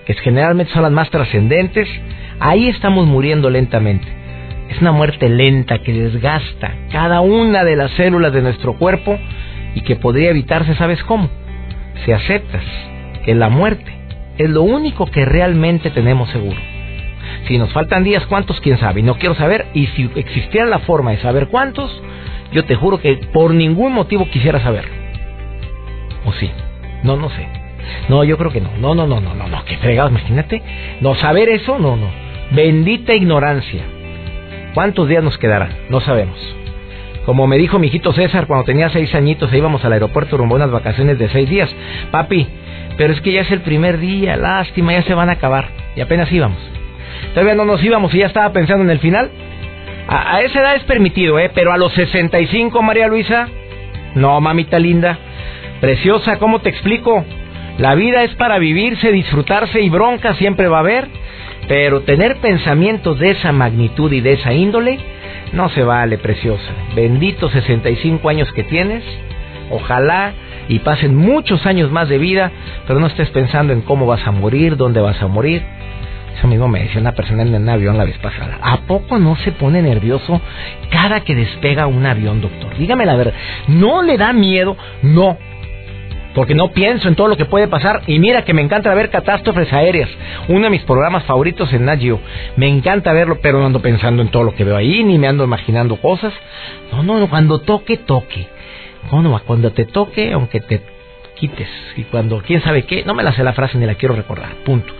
que 0.05 0.13
generalmente 0.13 0.71
son 0.71 0.83
las 0.83 0.91
más 0.91 1.09
trascendentes, 1.09 1.89
ahí 2.39 2.67
estamos 2.67 3.07
muriendo 3.07 3.49
lentamente. 3.49 4.24
Es 4.69 4.81
una 4.81 4.91
muerte 4.91 5.29
lenta 5.29 5.79
que 5.79 5.93
desgasta 5.93 6.73
cada 6.91 7.21
una 7.21 7.63
de 7.63 7.75
las 7.75 7.91
células 7.91 8.33
de 8.33 8.41
nuestro 8.41 8.77
cuerpo 8.77 9.17
y 9.75 9.81
que 9.81 9.95
podría 9.95 10.31
evitarse, 10.31 10.75
¿sabes 10.75 11.03
cómo? 11.03 11.29
Si 12.03 12.11
aceptas 12.11 12.63
que 13.23 13.35
la 13.35 13.49
muerte 13.49 13.93
es 14.37 14.49
lo 14.49 14.63
único 14.63 15.05
que 15.05 15.25
realmente 15.25 15.89
tenemos 15.91 16.29
seguro. 16.29 16.59
Si 17.47 17.57
nos 17.57 17.71
faltan 17.73 18.03
días, 18.03 18.25
¿cuántos? 18.25 18.59
¿Quién 18.59 18.77
sabe? 18.79 19.01
No 19.01 19.15
quiero 19.15 19.35
saber. 19.35 19.67
Y 19.73 19.87
si 19.87 20.09
existiera 20.15 20.65
la 20.65 20.79
forma 20.79 21.11
de 21.11 21.17
saber 21.17 21.47
cuántos, 21.47 22.01
yo 22.51 22.65
te 22.65 22.75
juro 22.75 22.99
que 22.99 23.15
por 23.33 23.53
ningún 23.53 23.93
motivo 23.93 24.27
quisiera 24.29 24.59
saberlo. 24.61 24.93
¿O 26.25 26.33
sí? 26.33 26.49
No, 27.03 27.17
no 27.17 27.29
sé. 27.29 27.47
No, 28.09 28.23
yo 28.23 28.37
creo 28.37 28.51
que 28.51 28.61
no. 28.61 28.71
No, 28.79 28.95
no, 28.95 29.05
no, 29.07 29.21
no, 29.21 29.35
no, 29.35 29.47
no. 29.47 29.63
Qué 29.65 29.77
fregado, 29.77 30.09
imagínate. 30.09 30.61
No 31.01 31.15
saber 31.15 31.49
eso, 31.49 31.77
no, 31.77 31.95
no. 31.95 32.09
Bendita 32.51 33.13
ignorancia. 33.13 33.83
¿Cuántos 34.75 35.07
días 35.07 35.23
nos 35.23 35.37
quedarán? 35.37 35.69
No 35.89 36.01
sabemos. 36.01 36.37
Como 37.25 37.47
me 37.47 37.57
dijo 37.57 37.79
mi 37.79 37.87
hijito 37.87 38.11
César 38.11 38.45
cuando 38.45 38.65
tenía 38.65 38.89
seis 38.89 39.15
añitos 39.15 39.51
e 39.51 39.57
íbamos 39.57 39.85
al 39.85 39.93
aeropuerto 39.93 40.35
rumbo 40.35 40.55
a 40.55 40.57
unas 40.57 40.69
vacaciones 40.69 41.17
de 41.17 41.29
seis 41.29 41.49
días. 41.49 41.73
Papi, 42.11 42.45
pero 42.97 43.13
es 43.13 43.21
que 43.21 43.31
ya 43.31 43.41
es 43.41 43.51
el 43.51 43.61
primer 43.61 43.99
día, 43.99 44.35
lástima, 44.35 44.91
ya 44.91 45.03
se 45.03 45.13
van 45.13 45.29
a 45.29 45.33
acabar. 45.33 45.69
Y 45.95 46.01
apenas 46.01 46.29
íbamos. 46.29 46.57
Todavía 47.33 47.55
no 47.55 47.63
nos 47.63 47.81
íbamos 47.81 48.13
y 48.13 48.17
ya 48.17 48.25
estaba 48.25 48.51
pensando 48.51 48.83
en 48.83 48.89
el 48.89 48.99
final. 48.99 49.31
A, 50.09 50.41
esa 50.41 50.59
edad 50.59 50.75
es 50.75 50.83
permitido, 50.83 51.39
¿eh? 51.39 51.49
Pero 51.55 51.71
a 51.71 51.77
los 51.77 51.93
65, 51.93 52.81
María 52.81 53.07
Luisa, 53.07 53.47
no, 54.15 54.41
mamita 54.41 54.77
linda. 54.77 55.17
Preciosa, 55.79 56.37
¿cómo 56.37 56.59
te 56.59 56.67
explico? 56.67 57.23
La 57.77 57.95
vida 57.95 58.23
es 58.23 58.35
para 58.35 58.59
vivirse, 58.59 59.13
disfrutarse 59.13 59.79
y 59.79 59.89
bronca 59.89 60.33
siempre 60.33 60.67
va 60.67 60.77
a 60.77 60.81
haber. 60.81 61.07
Pero 61.67 62.01
tener 62.01 62.37
pensamientos 62.37 63.19
de 63.19 63.31
esa 63.31 63.51
magnitud 63.51 64.11
y 64.11 64.21
de 64.21 64.33
esa 64.33 64.53
índole, 64.53 64.99
no 65.53 65.69
se 65.69 65.83
vale, 65.83 66.17
preciosa. 66.17 66.71
Benditos 66.95 67.51
65 67.51 68.29
años 68.29 68.51
que 68.53 68.63
tienes. 68.63 69.03
Ojalá 69.71 70.33
y 70.67 70.79
pasen 70.79 71.15
muchos 71.15 71.65
años 71.65 71.91
más 71.91 72.09
de 72.09 72.17
vida, 72.17 72.51
pero 72.87 72.99
no 72.99 73.07
estés 73.07 73.29
pensando 73.29 73.73
en 73.73 73.81
cómo 73.81 74.05
vas 74.05 74.25
a 74.27 74.31
morir, 74.31 74.77
dónde 74.77 75.01
vas 75.01 75.21
a 75.21 75.27
morir. 75.27 75.63
Eso 76.37 76.47
mismo 76.47 76.67
me 76.67 76.81
decía 76.81 76.99
una 76.99 77.13
persona 77.13 77.43
en 77.43 77.55
un 77.55 77.69
avión 77.69 77.97
la 77.97 78.03
vez 78.03 78.17
pasada. 78.17 78.59
¿A 78.61 78.81
poco 78.81 79.17
no 79.17 79.35
se 79.37 79.53
pone 79.53 79.81
nervioso 79.81 80.41
cada 80.89 81.21
que 81.21 81.33
despega 81.33 81.87
un 81.87 82.05
avión, 82.05 82.41
doctor? 82.41 82.77
Dígame 82.77 83.05
la 83.05 83.15
verdad. 83.15 83.33
¿No 83.67 84.01
le 84.01 84.17
da 84.17 84.33
miedo? 84.33 84.75
No. 85.01 85.37
Porque 86.35 86.53
no 86.53 86.71
pienso 86.71 87.07
en 87.07 87.15
todo 87.15 87.29
lo 87.29 87.37
que 87.37 87.45
puede 87.45 87.67
pasar. 87.67 88.03
Y 88.05 88.19
mira 88.19 88.43
que 88.43 88.53
me 88.53 88.61
encanta 88.61 88.93
ver 88.93 89.09
catástrofes 89.09 89.71
aéreas. 89.73 90.09
Uno 90.49 90.65
de 90.65 90.69
mis 90.69 90.83
programas 90.83 91.23
favoritos 91.23 91.71
en 91.73 91.85
Nagio. 91.85 92.19
Me 92.57 92.67
encanta 92.67 93.13
verlo, 93.13 93.39
pero 93.41 93.59
no 93.59 93.65
ando 93.65 93.81
pensando 93.81 94.21
en 94.21 94.29
todo 94.29 94.43
lo 94.43 94.53
que 94.53 94.65
veo 94.65 94.75
ahí, 94.75 95.03
ni 95.03 95.17
me 95.17 95.27
ando 95.27 95.45
imaginando 95.45 95.95
cosas. 95.95 96.33
No, 96.91 97.01
no, 97.01 97.29
cuando 97.29 97.59
toque, 97.59 97.97
toque. 97.97 98.47
Cuando 99.09 99.71
te 99.71 99.85
toque, 99.85 100.33
aunque 100.33 100.59
te 100.59 100.81
quites. 101.35 101.69
Y 101.95 102.03
cuando, 102.03 102.41
quién 102.45 102.61
sabe 102.61 102.83
qué, 102.83 103.03
no 103.05 103.13
me 103.13 103.23
la 103.23 103.31
sé 103.31 103.43
la 103.43 103.53
frase 103.53 103.77
ni 103.77 103.85
la 103.85 103.95
quiero 103.95 104.15
recordar. 104.15 104.55
Punto. 104.65 104.93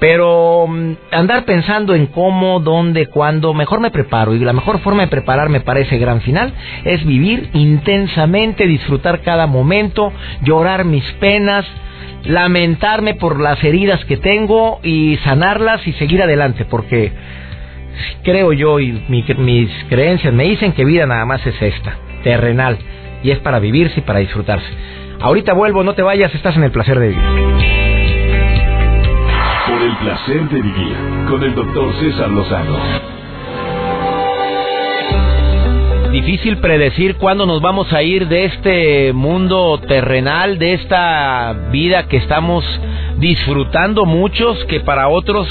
Pero 0.00 0.66
mm, 0.66 0.92
andar 1.12 1.44
pensando 1.44 1.94
en 1.94 2.06
cómo, 2.06 2.58
dónde, 2.58 3.06
cuándo, 3.06 3.54
mejor 3.54 3.80
me 3.80 3.90
preparo. 3.90 4.34
Y 4.34 4.40
la 4.40 4.54
mejor 4.54 4.80
forma 4.80 5.02
de 5.02 5.08
prepararme 5.08 5.60
para 5.60 5.80
ese 5.80 5.98
gran 5.98 6.22
final 6.22 6.52
es 6.84 7.04
vivir 7.04 7.50
intensamente, 7.52 8.66
disfrutar 8.66 9.20
cada 9.20 9.46
momento, 9.46 10.12
llorar 10.42 10.84
mis 10.84 11.04
penas, 11.20 11.66
lamentarme 12.24 13.14
por 13.14 13.38
las 13.40 13.62
heridas 13.62 14.04
que 14.06 14.16
tengo 14.16 14.80
y 14.82 15.18
sanarlas 15.18 15.86
y 15.86 15.92
seguir 15.92 16.22
adelante. 16.22 16.64
Porque 16.64 17.12
creo 18.24 18.54
yo 18.54 18.80
y 18.80 19.04
mis 19.06 19.70
creencias 19.90 20.32
me 20.32 20.44
dicen 20.44 20.72
que 20.72 20.84
vida 20.86 21.04
nada 21.04 21.26
más 21.26 21.46
es 21.46 21.60
esta, 21.60 21.96
terrenal. 22.24 22.78
Y 23.22 23.32
es 23.32 23.38
para 23.40 23.58
vivirse 23.58 24.00
y 24.00 24.02
para 24.02 24.20
disfrutarse. 24.20 24.66
Ahorita 25.20 25.52
vuelvo, 25.52 25.84
no 25.84 25.92
te 25.92 26.00
vayas, 26.00 26.34
estás 26.34 26.56
en 26.56 26.64
el 26.64 26.70
placer 26.70 26.98
de 26.98 27.08
vivir 27.08 27.99
placer 30.00 30.48
de 30.48 30.62
vivir 30.62 30.96
con 31.28 31.42
el 31.44 31.54
doctor 31.54 31.94
César 32.00 32.30
Lozano. 32.30 32.78
Difícil 36.10 36.56
predecir 36.58 37.16
cuándo 37.16 37.44
nos 37.46 37.60
vamos 37.60 37.92
a 37.92 38.02
ir 38.02 38.26
de 38.26 38.46
este 38.46 39.12
mundo 39.12 39.78
terrenal, 39.86 40.58
de 40.58 40.72
esta 40.72 41.52
vida 41.70 42.08
que 42.08 42.16
estamos 42.16 42.64
disfrutando 43.18 44.06
muchos, 44.06 44.64
que 44.64 44.80
para 44.80 45.08
otros, 45.08 45.46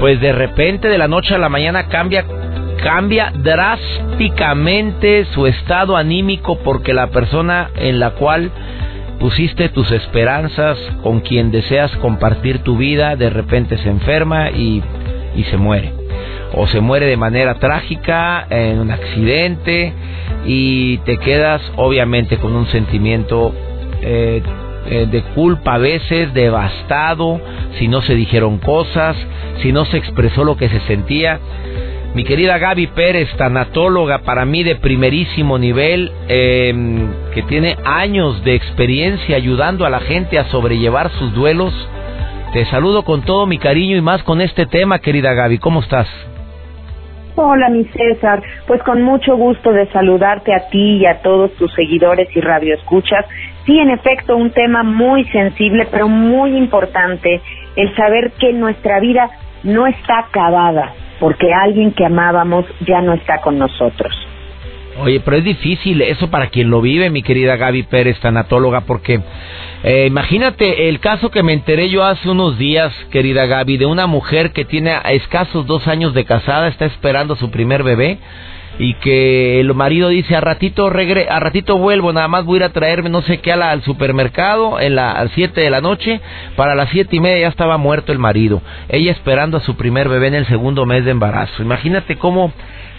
pues 0.00 0.20
de 0.20 0.32
repente 0.32 0.88
de 0.88 0.98
la 0.98 1.06
noche 1.08 1.34
a 1.34 1.38
la 1.38 1.48
mañana 1.48 1.88
cambia 1.88 2.24
cambia 2.82 3.32
drásticamente 3.34 5.24
su 5.32 5.46
estado 5.46 5.96
anímico 5.96 6.58
porque 6.58 6.92
la 6.92 7.06
persona 7.08 7.70
en 7.76 7.98
la 7.98 8.10
cual 8.10 8.50
pusiste 9.18 9.68
tus 9.68 9.90
esperanzas 9.92 10.78
con 11.02 11.20
quien 11.20 11.50
deseas 11.50 11.90
compartir 11.96 12.60
tu 12.60 12.76
vida, 12.76 13.16
de 13.16 13.30
repente 13.30 13.78
se 13.78 13.88
enferma 13.88 14.50
y, 14.50 14.82
y 15.36 15.44
se 15.44 15.56
muere. 15.56 15.92
O 16.54 16.66
se 16.66 16.80
muere 16.80 17.06
de 17.06 17.16
manera 17.16 17.54
trágica 17.54 18.46
en 18.48 18.78
un 18.78 18.90
accidente 18.90 19.92
y 20.46 20.98
te 20.98 21.18
quedas 21.18 21.60
obviamente 21.76 22.38
con 22.38 22.54
un 22.54 22.66
sentimiento 22.66 23.52
eh, 24.02 24.42
eh, 24.88 25.06
de 25.10 25.22
culpa 25.34 25.74
a 25.74 25.78
veces, 25.78 26.32
devastado, 26.32 27.40
si 27.78 27.88
no 27.88 28.02
se 28.02 28.14
dijeron 28.14 28.58
cosas, 28.58 29.16
si 29.60 29.72
no 29.72 29.84
se 29.84 29.96
expresó 29.96 30.44
lo 30.44 30.56
que 30.56 30.68
se 30.68 30.80
sentía. 30.80 31.40
Mi 32.16 32.24
querida 32.24 32.56
Gaby 32.56 32.86
Pérez, 32.86 33.28
tanatóloga 33.36 34.20
para 34.20 34.46
mí 34.46 34.64
de 34.64 34.76
primerísimo 34.76 35.58
nivel, 35.58 36.10
em, 36.28 37.10
que 37.34 37.42
tiene 37.42 37.76
años 37.84 38.42
de 38.42 38.54
experiencia 38.54 39.36
ayudando 39.36 39.84
a 39.84 39.90
la 39.90 40.00
gente 40.00 40.38
a 40.38 40.44
sobrellevar 40.44 41.10
sus 41.10 41.34
duelos. 41.34 41.74
Te 42.54 42.64
saludo 42.70 43.02
con 43.02 43.20
todo 43.20 43.44
mi 43.44 43.58
cariño 43.58 43.98
y 43.98 44.00
más 44.00 44.22
con 44.22 44.40
este 44.40 44.64
tema, 44.64 44.98
querida 44.98 45.34
Gaby. 45.34 45.58
¿Cómo 45.58 45.80
estás? 45.80 46.08
Hola, 47.34 47.68
mi 47.68 47.84
César. 47.84 48.42
Pues 48.66 48.82
con 48.82 49.02
mucho 49.02 49.36
gusto 49.36 49.70
de 49.74 49.86
saludarte 49.92 50.54
a 50.54 50.70
ti 50.70 50.96
y 50.96 51.04
a 51.04 51.20
todos 51.20 51.52
tus 51.56 51.70
seguidores 51.74 52.34
y 52.34 52.40
radioescuchas. 52.40 53.26
Sí, 53.66 53.78
en 53.78 53.90
efecto, 53.90 54.38
un 54.38 54.52
tema 54.52 54.82
muy 54.84 55.24
sensible, 55.24 55.86
pero 55.90 56.08
muy 56.08 56.56
importante, 56.56 57.42
el 57.76 57.94
saber 57.94 58.32
que 58.38 58.54
nuestra 58.54 59.00
vida 59.00 59.28
no 59.62 59.86
está 59.86 60.18
acabada, 60.20 60.94
porque 61.20 61.52
alguien 61.52 61.92
que 61.92 62.04
amábamos 62.04 62.64
ya 62.86 63.00
no 63.00 63.14
está 63.14 63.40
con 63.40 63.58
nosotros. 63.58 64.14
Oye, 64.98 65.20
pero 65.20 65.36
es 65.36 65.44
difícil 65.44 66.00
eso 66.00 66.30
para 66.30 66.48
quien 66.48 66.70
lo 66.70 66.80
vive, 66.80 67.10
mi 67.10 67.22
querida 67.22 67.56
Gaby 67.56 67.82
Pérez, 67.84 68.18
tanatóloga, 68.20 68.82
porque 68.82 69.20
eh, 69.82 70.06
imagínate 70.06 70.88
el 70.88 71.00
caso 71.00 71.30
que 71.30 71.42
me 71.42 71.52
enteré 71.52 71.90
yo 71.90 72.02
hace 72.02 72.30
unos 72.30 72.56
días, 72.56 72.94
querida 73.10 73.44
Gaby, 73.44 73.76
de 73.76 73.86
una 73.86 74.06
mujer 74.06 74.52
que 74.52 74.64
tiene 74.64 74.96
escasos 75.10 75.66
dos 75.66 75.86
años 75.86 76.14
de 76.14 76.24
casada, 76.24 76.68
está 76.68 76.86
esperando 76.86 77.34
a 77.34 77.36
su 77.36 77.50
primer 77.50 77.82
bebé 77.82 78.18
y 78.78 78.94
que 78.94 79.60
el 79.60 79.72
marido 79.74 80.08
dice 80.08 80.36
a 80.36 80.40
ratito 80.40 80.90
regre 80.90 81.28
a 81.30 81.40
ratito 81.40 81.78
vuelvo 81.78 82.12
nada 82.12 82.28
más 82.28 82.44
voy 82.44 82.56
a 82.56 82.58
ir 82.58 82.64
a 82.64 82.72
traerme 82.72 83.08
no 83.08 83.22
sé 83.22 83.38
qué 83.38 83.52
al 83.52 83.82
supermercado 83.82 84.80
en 84.80 84.94
la 84.96 85.12
a 85.12 85.24
las 85.24 85.32
siete 85.32 85.62
de 85.62 85.70
la 85.70 85.80
noche 85.80 86.20
para 86.56 86.74
las 86.74 86.90
siete 86.90 87.16
y 87.16 87.20
media 87.20 87.42
ya 87.42 87.48
estaba 87.48 87.78
muerto 87.78 88.12
el 88.12 88.18
marido 88.18 88.60
ella 88.88 89.12
esperando 89.12 89.56
a 89.56 89.60
su 89.60 89.76
primer 89.76 90.08
bebé 90.08 90.28
en 90.28 90.34
el 90.34 90.46
segundo 90.46 90.86
mes 90.86 91.04
de 91.04 91.10
embarazo. 91.10 91.62
Imagínate 91.62 92.16
cómo 92.16 92.52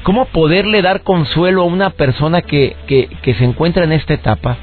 cómo 0.04 0.26
poderle 0.26 0.82
dar 0.82 1.02
consuelo 1.04 1.62
a 1.62 1.66
una 1.66 1.92
persona 1.92 2.42
que 2.42 2.76
que, 2.88 3.10
que 3.22 3.34
se 3.36 3.44
encuentra 3.44 3.84
en 3.84 3.92
esta 3.92 4.14
etapa 4.14 4.58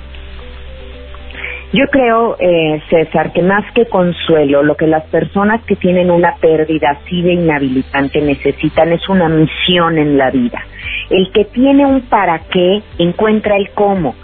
yo 1.75 1.89
creo, 1.89 2.37
eh, 2.39 2.81
César, 2.89 3.33
que 3.33 3.43
más 3.43 3.65
que 3.73 3.87
consuelo, 3.87 4.63
lo 4.63 4.77
que 4.77 4.87
las 4.87 5.03
personas 5.07 5.61
que 5.65 5.75
tienen 5.75 6.09
una 6.09 6.37
pérdida 6.37 6.91
así 6.91 7.21
de 7.21 7.33
inhabilitante 7.33 8.21
necesitan 8.21 8.93
es 8.93 9.09
una 9.09 9.29
misión 9.29 9.99
en 9.99 10.17
la 10.17 10.31
vida. 10.31 10.63
El 11.11 11.33
que 11.33 11.45
tiene 11.47 11.85
un 11.85 12.03
para 12.03 12.39
qué 12.39 12.81
encuentra 12.99 13.57
el 13.57 13.71
cómo. 13.71 14.15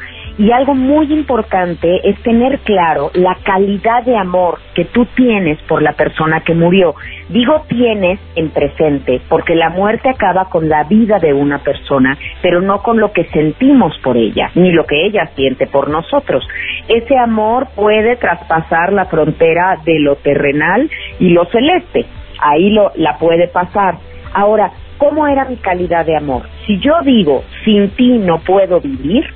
Y 0.41 0.53
algo 0.53 0.75
muy 0.75 1.13
importante 1.13 2.01
es 2.03 2.19
tener 2.23 2.61
claro 2.61 3.11
la 3.13 3.37
calidad 3.45 4.05
de 4.05 4.17
amor 4.17 4.59
que 4.75 4.87
tú 4.87 5.05
tienes 5.15 5.61
por 5.69 5.83
la 5.83 5.93
persona 5.93 6.41
que 6.41 6.55
murió. 6.55 6.95
Digo 7.29 7.67
tienes 7.69 8.19
en 8.37 8.49
presente 8.49 9.21
porque 9.29 9.55
la 9.55 9.69
muerte 9.69 10.09
acaba 10.09 10.47
con 10.47 10.67
la 10.71 10.85
vida 10.85 11.19
de 11.19 11.35
una 11.35 11.59
persona, 11.59 12.17
pero 12.41 12.63
no 12.63 12.83
con 12.83 12.99
lo 12.99 13.13
que 13.13 13.25
sentimos 13.25 13.99
por 13.99 14.17
ella, 14.17 14.51
ni 14.55 14.73
lo 14.73 14.87
que 14.87 15.05
ella 15.05 15.29
siente 15.37 15.67
por 15.67 15.91
nosotros. 15.91 16.49
Ese 16.89 17.19
amor 17.19 17.69
puede 17.77 18.17
traspasar 18.17 18.95
la 18.95 19.05
frontera 19.05 19.77
de 19.85 19.99
lo 19.99 20.17
terrenal 20.17 20.89
y 21.19 21.35
lo 21.35 21.45
celeste. 21.51 22.07
Ahí 22.41 22.71
lo, 22.71 22.93
la 22.95 23.19
puede 23.19 23.47
pasar. 23.49 23.97
Ahora, 24.33 24.71
¿cómo 24.97 25.27
era 25.27 25.45
mi 25.45 25.57
calidad 25.57 26.07
de 26.07 26.17
amor? 26.17 26.45
Si 26.67 26.79
yo 26.79 26.95
digo, 27.05 27.45
sin 27.63 27.91
ti 27.91 28.17
no 28.17 28.39
puedo 28.39 28.81
vivir, 28.81 29.27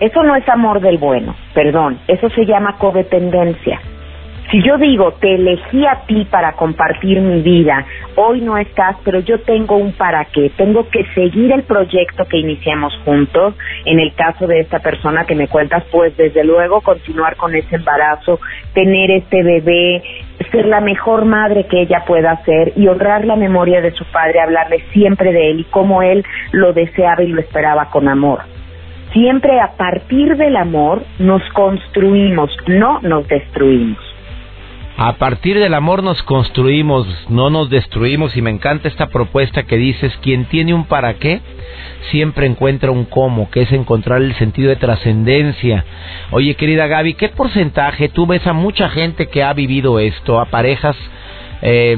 eso 0.00 0.22
no 0.22 0.34
es 0.34 0.48
amor 0.48 0.80
del 0.80 0.96
bueno, 0.96 1.34
perdón, 1.54 1.98
eso 2.08 2.30
se 2.30 2.46
llama 2.46 2.76
codependencia. 2.78 3.80
Si 4.50 4.60
yo 4.62 4.78
digo, 4.78 5.12
te 5.20 5.36
elegí 5.36 5.86
a 5.86 6.06
ti 6.06 6.26
para 6.28 6.54
compartir 6.54 7.20
mi 7.20 7.40
vida, 7.40 7.86
hoy 8.16 8.40
no 8.40 8.56
estás, 8.58 8.96
pero 9.04 9.20
yo 9.20 9.38
tengo 9.42 9.76
un 9.76 9.92
para 9.92 10.24
qué, 10.24 10.50
tengo 10.56 10.88
que 10.88 11.04
seguir 11.14 11.52
el 11.52 11.62
proyecto 11.62 12.24
que 12.24 12.38
iniciamos 12.38 12.92
juntos, 13.04 13.54
en 13.84 14.00
el 14.00 14.12
caso 14.14 14.48
de 14.48 14.58
esta 14.58 14.80
persona 14.80 15.24
que 15.24 15.36
me 15.36 15.46
cuentas, 15.46 15.84
pues 15.92 16.16
desde 16.16 16.42
luego 16.42 16.80
continuar 16.80 17.36
con 17.36 17.54
ese 17.54 17.76
embarazo, 17.76 18.40
tener 18.74 19.12
este 19.12 19.44
bebé, 19.44 20.02
ser 20.50 20.66
la 20.66 20.80
mejor 20.80 21.26
madre 21.26 21.66
que 21.66 21.82
ella 21.82 22.04
pueda 22.04 22.42
ser 22.44 22.72
y 22.74 22.88
honrar 22.88 23.24
la 23.24 23.36
memoria 23.36 23.80
de 23.80 23.92
su 23.92 24.04
padre, 24.06 24.40
hablarle 24.40 24.80
siempre 24.92 25.32
de 25.32 25.50
él 25.50 25.60
y 25.60 25.64
cómo 25.64 26.02
él 26.02 26.24
lo 26.50 26.72
deseaba 26.72 27.22
y 27.22 27.28
lo 27.28 27.40
esperaba 27.40 27.90
con 27.90 28.08
amor. 28.08 28.40
Siempre 29.12 29.60
a 29.60 29.76
partir 29.76 30.36
del 30.36 30.56
amor 30.56 31.04
nos 31.18 31.42
construimos, 31.52 32.48
no 32.68 33.00
nos 33.00 33.26
destruimos. 33.26 33.98
A 34.96 35.14
partir 35.14 35.58
del 35.58 35.74
amor 35.74 36.04
nos 36.04 36.22
construimos, 36.22 37.06
no 37.28 37.50
nos 37.50 37.70
destruimos 37.70 38.36
y 38.36 38.42
me 38.42 38.50
encanta 38.50 38.86
esta 38.86 39.08
propuesta 39.08 39.64
que 39.64 39.76
dices, 39.76 40.16
quien 40.22 40.44
tiene 40.44 40.74
un 40.74 40.84
para 40.84 41.14
qué, 41.14 41.40
siempre 42.10 42.46
encuentra 42.46 42.92
un 42.92 43.04
cómo, 43.04 43.50
que 43.50 43.62
es 43.62 43.72
encontrar 43.72 44.22
el 44.22 44.34
sentido 44.34 44.68
de 44.68 44.76
trascendencia. 44.76 45.84
Oye, 46.30 46.54
querida 46.54 46.86
Gaby, 46.86 47.14
¿qué 47.14 47.30
porcentaje 47.30 48.10
tú 48.10 48.26
ves 48.26 48.46
a 48.46 48.52
mucha 48.52 48.90
gente 48.90 49.26
que 49.26 49.42
ha 49.42 49.52
vivido 49.54 49.98
esto, 49.98 50.38
a 50.38 50.44
parejas, 50.44 50.96
eh, 51.62 51.96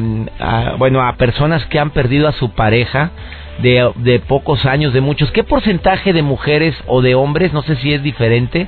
bueno, 0.79 1.03
a 1.03 1.17
personas 1.17 1.67
que 1.67 1.79
han 1.79 1.91
perdido 1.91 2.29
a 2.29 2.33
su 2.33 2.53
pareja? 2.53 3.11
De, 3.61 3.93
de 3.97 4.19
pocos 4.19 4.65
años, 4.65 4.93
de 4.93 5.01
muchos, 5.03 5.31
¿qué 5.31 5.45
porcentaje 5.45 6.13
de 6.13 6.23
mujeres 6.23 6.75
o 6.87 7.03
de 7.03 7.15
hombres, 7.15 7.53
no 7.53 7.63
sé 7.63 7.77
si 7.77 7.93
es 7.93 8.03
diferente, 8.03 8.67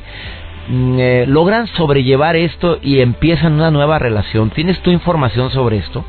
Mm, 0.67 0.99
eh, 0.99 1.25
logran 1.27 1.67
sobrellevar 1.67 2.37
esto 2.37 2.79
y 2.81 3.01
empiezan 3.01 3.55
una 3.55 3.71
nueva 3.71 3.99
relación. 3.99 4.51
¿Tienes 4.51 4.81
tu 4.81 4.91
información 4.91 5.51
sobre 5.51 5.79
esto? 5.79 6.05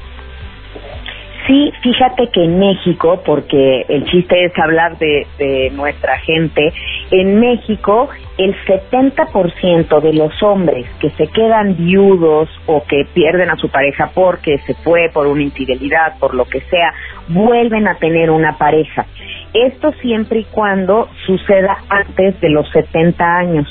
Sí, 1.48 1.72
fíjate 1.84 2.30
que 2.30 2.44
en 2.44 2.58
México, 2.58 3.22
porque 3.24 3.86
el 3.88 4.06
chiste 4.06 4.46
es 4.46 4.58
hablar 4.58 4.98
de, 4.98 5.28
nuestra 5.74 6.18
gente, 6.20 6.74
en 7.12 7.40
México 7.40 8.10
el 8.38 8.56
70% 8.66 10.02
de 10.02 10.14
los 10.14 10.42
hombres 10.42 10.88
que 11.00 11.12
se 11.12 11.28
quedan 11.28 11.78
viudos 11.78 12.50
o 12.66 12.84
que 12.86 13.06
pierden 13.14 13.52
a 13.52 13.58
su 13.58 13.70
pareja 13.70 14.10
porque 14.16 14.58
se 14.60 14.74
fue 14.76 15.10
por 15.14 15.28
una 15.28 15.44
infidelidad, 15.44 16.18
por 16.20 16.34
lo 16.34 16.46
que 16.46 16.62
sea, 16.62 16.94
vuelven 17.28 17.88
a 17.88 17.96
tener 17.96 18.32
una 18.32 18.58
pareja. 18.58 19.06
Esto 19.54 19.94
siempre 20.02 20.40
y 20.40 20.44
cuando 20.46 21.10
suceda 21.28 21.78
antes 21.90 22.40
de 22.42 22.50
los 22.50 22.68
70 22.72 23.24
años. 23.24 23.68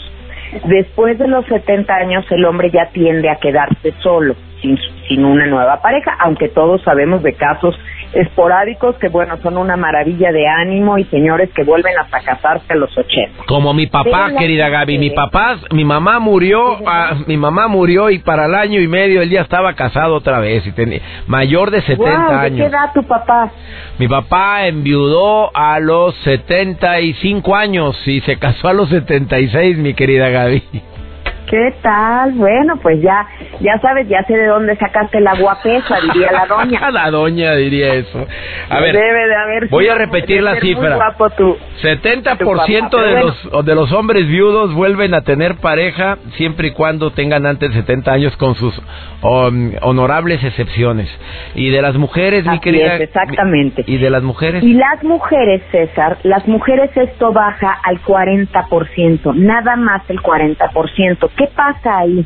Después 0.66 1.18
de 1.18 1.26
los 1.26 1.44
70 1.46 1.92
años 1.92 2.24
el 2.30 2.44
hombre 2.44 2.70
ya 2.70 2.86
tiende 2.92 3.28
a 3.28 3.36
quedarse 3.36 3.92
solo, 4.00 4.36
sin, 4.64 4.78
sin 5.08 5.24
una 5.24 5.46
nueva 5.46 5.80
pareja, 5.82 6.16
aunque 6.20 6.48
todos 6.48 6.82
sabemos 6.82 7.22
de 7.22 7.34
casos 7.34 7.78
esporádicos 8.14 8.96
que 8.96 9.08
bueno 9.08 9.36
son 9.42 9.56
una 9.56 9.76
maravilla 9.76 10.30
de 10.30 10.46
ánimo 10.46 10.98
y 10.98 11.04
señores 11.06 11.50
que 11.52 11.64
vuelven 11.64 11.98
hasta 11.98 12.20
casarse 12.20 12.72
a 12.72 12.76
los 12.76 12.96
80. 12.96 13.44
Como 13.46 13.74
mi 13.74 13.88
papá, 13.88 14.32
querida 14.38 14.68
Gaby, 14.68 14.98
mi 14.98 15.10
papá, 15.10 15.56
mi 15.72 15.84
mamá 15.84 16.20
murió, 16.20 16.78
ah, 16.86 17.14
mi 17.26 17.36
mamá 17.36 17.66
murió 17.66 18.10
y 18.10 18.20
para 18.20 18.46
el 18.46 18.54
año 18.54 18.80
y 18.80 18.88
medio 18.88 19.20
él 19.20 19.30
ya 19.30 19.42
estaba 19.42 19.74
casado 19.74 20.14
otra 20.14 20.38
vez 20.38 20.64
y 20.66 20.72
tenía 20.72 21.00
mayor 21.26 21.70
de 21.70 21.82
70 21.82 22.40
años. 22.40 22.58
¿De 22.58 22.64
qué 22.64 22.68
edad 22.70 22.92
tu 22.94 23.02
papá? 23.02 23.50
Mi 23.98 24.06
papá 24.06 24.66
enviudó 24.66 25.50
a 25.54 25.80
los 25.80 26.14
75 26.22 27.54
años 27.54 27.96
y 28.06 28.20
se 28.20 28.38
casó 28.38 28.68
a 28.68 28.72
los 28.72 28.88
76, 28.90 29.76
mi 29.78 29.94
querida 29.94 30.28
Gaby. 30.28 30.62
¿Qué 31.46 31.74
tal? 31.82 32.32
Bueno, 32.32 32.76
pues 32.80 33.02
ya, 33.02 33.26
ya 33.60 33.78
sabes, 33.80 34.08
ya 34.08 34.24
sé 34.24 34.34
de 34.34 34.46
dónde 34.46 34.76
sacaste 34.76 35.20
la 35.20 35.34
guapesa, 35.34 36.00
diría 36.00 36.32
la 36.32 36.46
doña. 36.46 36.90
la 36.92 37.10
doña 37.10 37.54
diría 37.54 37.94
eso. 37.94 38.26
A 38.70 38.80
ver, 38.80 38.94
Debe 38.94 39.28
de 39.28 39.36
haber 39.36 39.68
voy 39.68 39.88
a 39.88 39.94
repetir 39.94 40.42
la 40.42 40.56
cifra. 40.60 40.98
70% 41.82 42.90
de 42.90 43.20
los 43.20 43.64
de 43.64 43.74
los 43.74 43.92
hombres 43.92 44.26
viudos 44.26 44.72
vuelven 44.74 45.14
a 45.14 45.20
tener 45.22 45.56
pareja 45.56 46.18
siempre 46.36 46.68
y 46.68 46.70
cuando 46.72 47.10
tengan 47.12 47.44
antes 47.46 47.70
de 47.70 47.80
70 47.80 48.12
años 48.12 48.36
con 48.36 48.54
sus 48.54 48.76
um, 49.22 49.72
honorables 49.82 50.42
excepciones. 50.42 51.08
Y 51.54 51.70
de 51.70 51.82
las 51.82 51.96
mujeres, 51.96 52.46
mi 52.46 52.58
querida. 52.60 52.96
exactamente. 52.96 53.84
Y 53.86 53.98
de 53.98 54.10
las 54.10 54.22
mujeres. 54.22 54.62
Y 54.62 54.74
las 54.74 55.02
mujeres, 55.02 55.62
César, 55.70 56.18
las 56.22 56.46
mujeres 56.48 56.90
esto 56.96 57.32
baja 57.32 57.78
al 57.82 58.00
40%, 58.02 59.34
nada 59.34 59.76
más 59.76 60.02
el 60.08 60.20
40%. 60.20 61.30
¿Qué 61.36 61.48
pasa 61.54 61.98
ahí? 61.98 62.24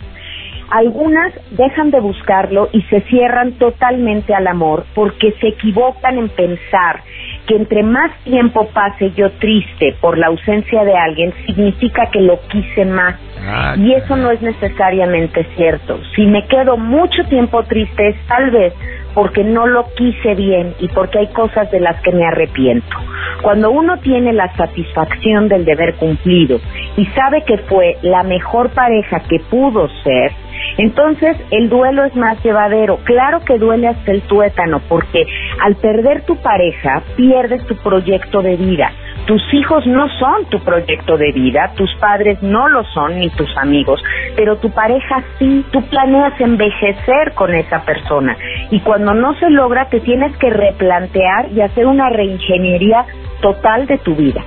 Algunas 0.70 1.32
dejan 1.52 1.90
de 1.90 2.00
buscarlo 2.00 2.68
y 2.72 2.82
se 2.82 3.00
cierran 3.02 3.52
totalmente 3.52 4.34
al 4.34 4.46
amor 4.46 4.84
porque 4.94 5.32
se 5.40 5.48
equivocan 5.48 6.18
en 6.18 6.28
pensar 6.28 7.00
que 7.46 7.56
entre 7.56 7.82
más 7.82 8.12
tiempo 8.24 8.68
pase 8.68 9.12
yo 9.12 9.30
triste 9.32 9.96
por 10.02 10.18
la 10.18 10.26
ausencia 10.26 10.84
de 10.84 10.94
alguien, 10.94 11.32
significa 11.46 12.10
que 12.10 12.20
lo 12.20 12.38
quise 12.48 12.84
más. 12.84 13.14
Ah, 13.40 13.74
y 13.78 13.94
eso 13.94 14.14
no 14.16 14.30
es 14.30 14.42
necesariamente 14.42 15.46
cierto. 15.56 15.98
Si 16.14 16.26
me 16.26 16.46
quedo 16.46 16.76
mucho 16.76 17.24
tiempo 17.24 17.62
triste 17.62 18.08
es 18.08 18.16
tal 18.26 18.50
vez 18.50 18.74
porque 19.18 19.42
no 19.42 19.66
lo 19.66 19.84
quise 19.96 20.36
bien 20.36 20.76
y 20.78 20.86
porque 20.86 21.18
hay 21.18 21.26
cosas 21.32 21.68
de 21.72 21.80
las 21.80 22.00
que 22.02 22.12
me 22.12 22.24
arrepiento. 22.24 22.96
Cuando 23.42 23.72
uno 23.72 23.98
tiene 23.98 24.32
la 24.32 24.54
satisfacción 24.54 25.48
del 25.48 25.64
deber 25.64 25.96
cumplido 25.96 26.60
y 26.96 27.04
sabe 27.06 27.42
que 27.42 27.58
fue 27.58 27.96
la 28.02 28.22
mejor 28.22 28.70
pareja 28.70 29.18
que 29.28 29.40
pudo 29.50 29.88
ser, 30.04 30.30
entonces 30.78 31.36
el 31.50 31.68
duelo 31.68 32.04
es 32.04 32.14
más 32.14 32.42
llevadero. 32.42 32.98
Claro 33.04 33.40
que 33.44 33.58
duele 33.58 33.88
hasta 33.88 34.12
el 34.12 34.22
tuétano 34.22 34.80
porque 34.88 35.26
al 35.60 35.74
perder 35.76 36.24
tu 36.24 36.36
pareja 36.36 37.02
pierdes 37.16 37.66
tu 37.66 37.76
proyecto 37.76 38.42
de 38.42 38.56
vida. 38.56 38.92
Tus 39.26 39.42
hijos 39.52 39.86
no 39.86 40.08
son 40.18 40.46
tu 40.46 40.60
proyecto 40.60 41.18
de 41.18 41.32
vida, 41.32 41.72
tus 41.76 41.94
padres 41.96 42.42
no 42.42 42.68
lo 42.68 42.82
son 42.84 43.18
ni 43.18 43.28
tus 43.28 43.54
amigos, 43.58 44.02
pero 44.36 44.56
tu 44.56 44.70
pareja 44.70 45.22
sí, 45.38 45.66
tú 45.70 45.82
planeas 45.90 46.40
envejecer 46.40 47.34
con 47.34 47.54
esa 47.54 47.82
persona 47.82 48.36
y 48.70 48.80
cuando 48.80 49.12
no 49.12 49.34
se 49.34 49.50
logra 49.50 49.90
te 49.90 50.00
tienes 50.00 50.34
que 50.38 50.48
replantear 50.48 51.52
y 51.52 51.60
hacer 51.60 51.86
una 51.86 52.08
reingeniería 52.08 53.04
total 53.42 53.86
de 53.86 53.98
tu 53.98 54.14
vida. 54.14 54.42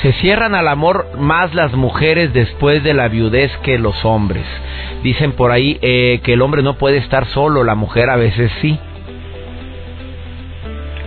Se 0.00 0.12
cierran 0.14 0.54
al 0.54 0.68
amor 0.68 1.18
más 1.18 1.54
las 1.54 1.72
mujeres 1.74 2.32
después 2.32 2.82
de 2.82 2.94
la 2.94 3.08
viudez 3.08 3.52
que 3.62 3.78
los 3.78 4.04
hombres. 4.04 4.44
Dicen 5.02 5.32
por 5.32 5.52
ahí 5.52 5.78
eh, 5.82 6.20
que 6.24 6.32
el 6.32 6.42
hombre 6.42 6.62
no 6.62 6.74
puede 6.74 6.96
estar 6.96 7.26
solo, 7.26 7.62
la 7.62 7.74
mujer 7.74 8.10
a 8.10 8.16
veces 8.16 8.50
sí 8.60 8.78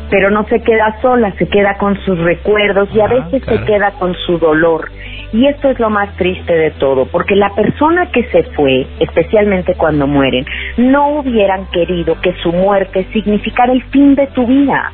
pero 0.10 0.30
no 0.30 0.46
se 0.46 0.62
queda 0.62 0.98
sola, 1.02 1.34
se 1.38 1.48
queda 1.48 1.78
con 1.78 1.98
sus 2.06 2.18
recuerdos 2.20 2.90
y 2.94 3.00
a 3.00 3.06
ah, 3.06 3.08
veces 3.08 3.44
se 3.44 3.66
queda 3.66 3.92
con 4.00 4.14
su 4.26 4.38
dolor. 4.38 4.90
Y 5.34 5.48
esto 5.48 5.70
es 5.70 5.80
lo 5.80 5.90
más 5.90 6.16
triste 6.16 6.54
de 6.54 6.72
todo, 6.72 7.06
porque 7.08 7.36
la 7.36 7.50
persona 7.54 8.10
que 8.12 8.24
se 8.30 8.44
fue, 8.44 8.88
especialmente 9.00 9.74
cuando 9.76 10.08
mueren, 10.08 10.46
no 10.78 11.20
hubieran 11.20 11.66
querido 11.72 12.20
que 12.22 12.34
su 12.42 12.52
muerte 12.52 13.06
significara 13.12 13.74
el 13.74 13.84
fin 13.86 14.16
de 14.16 14.28
tu 14.28 14.46
vida. 14.46 14.92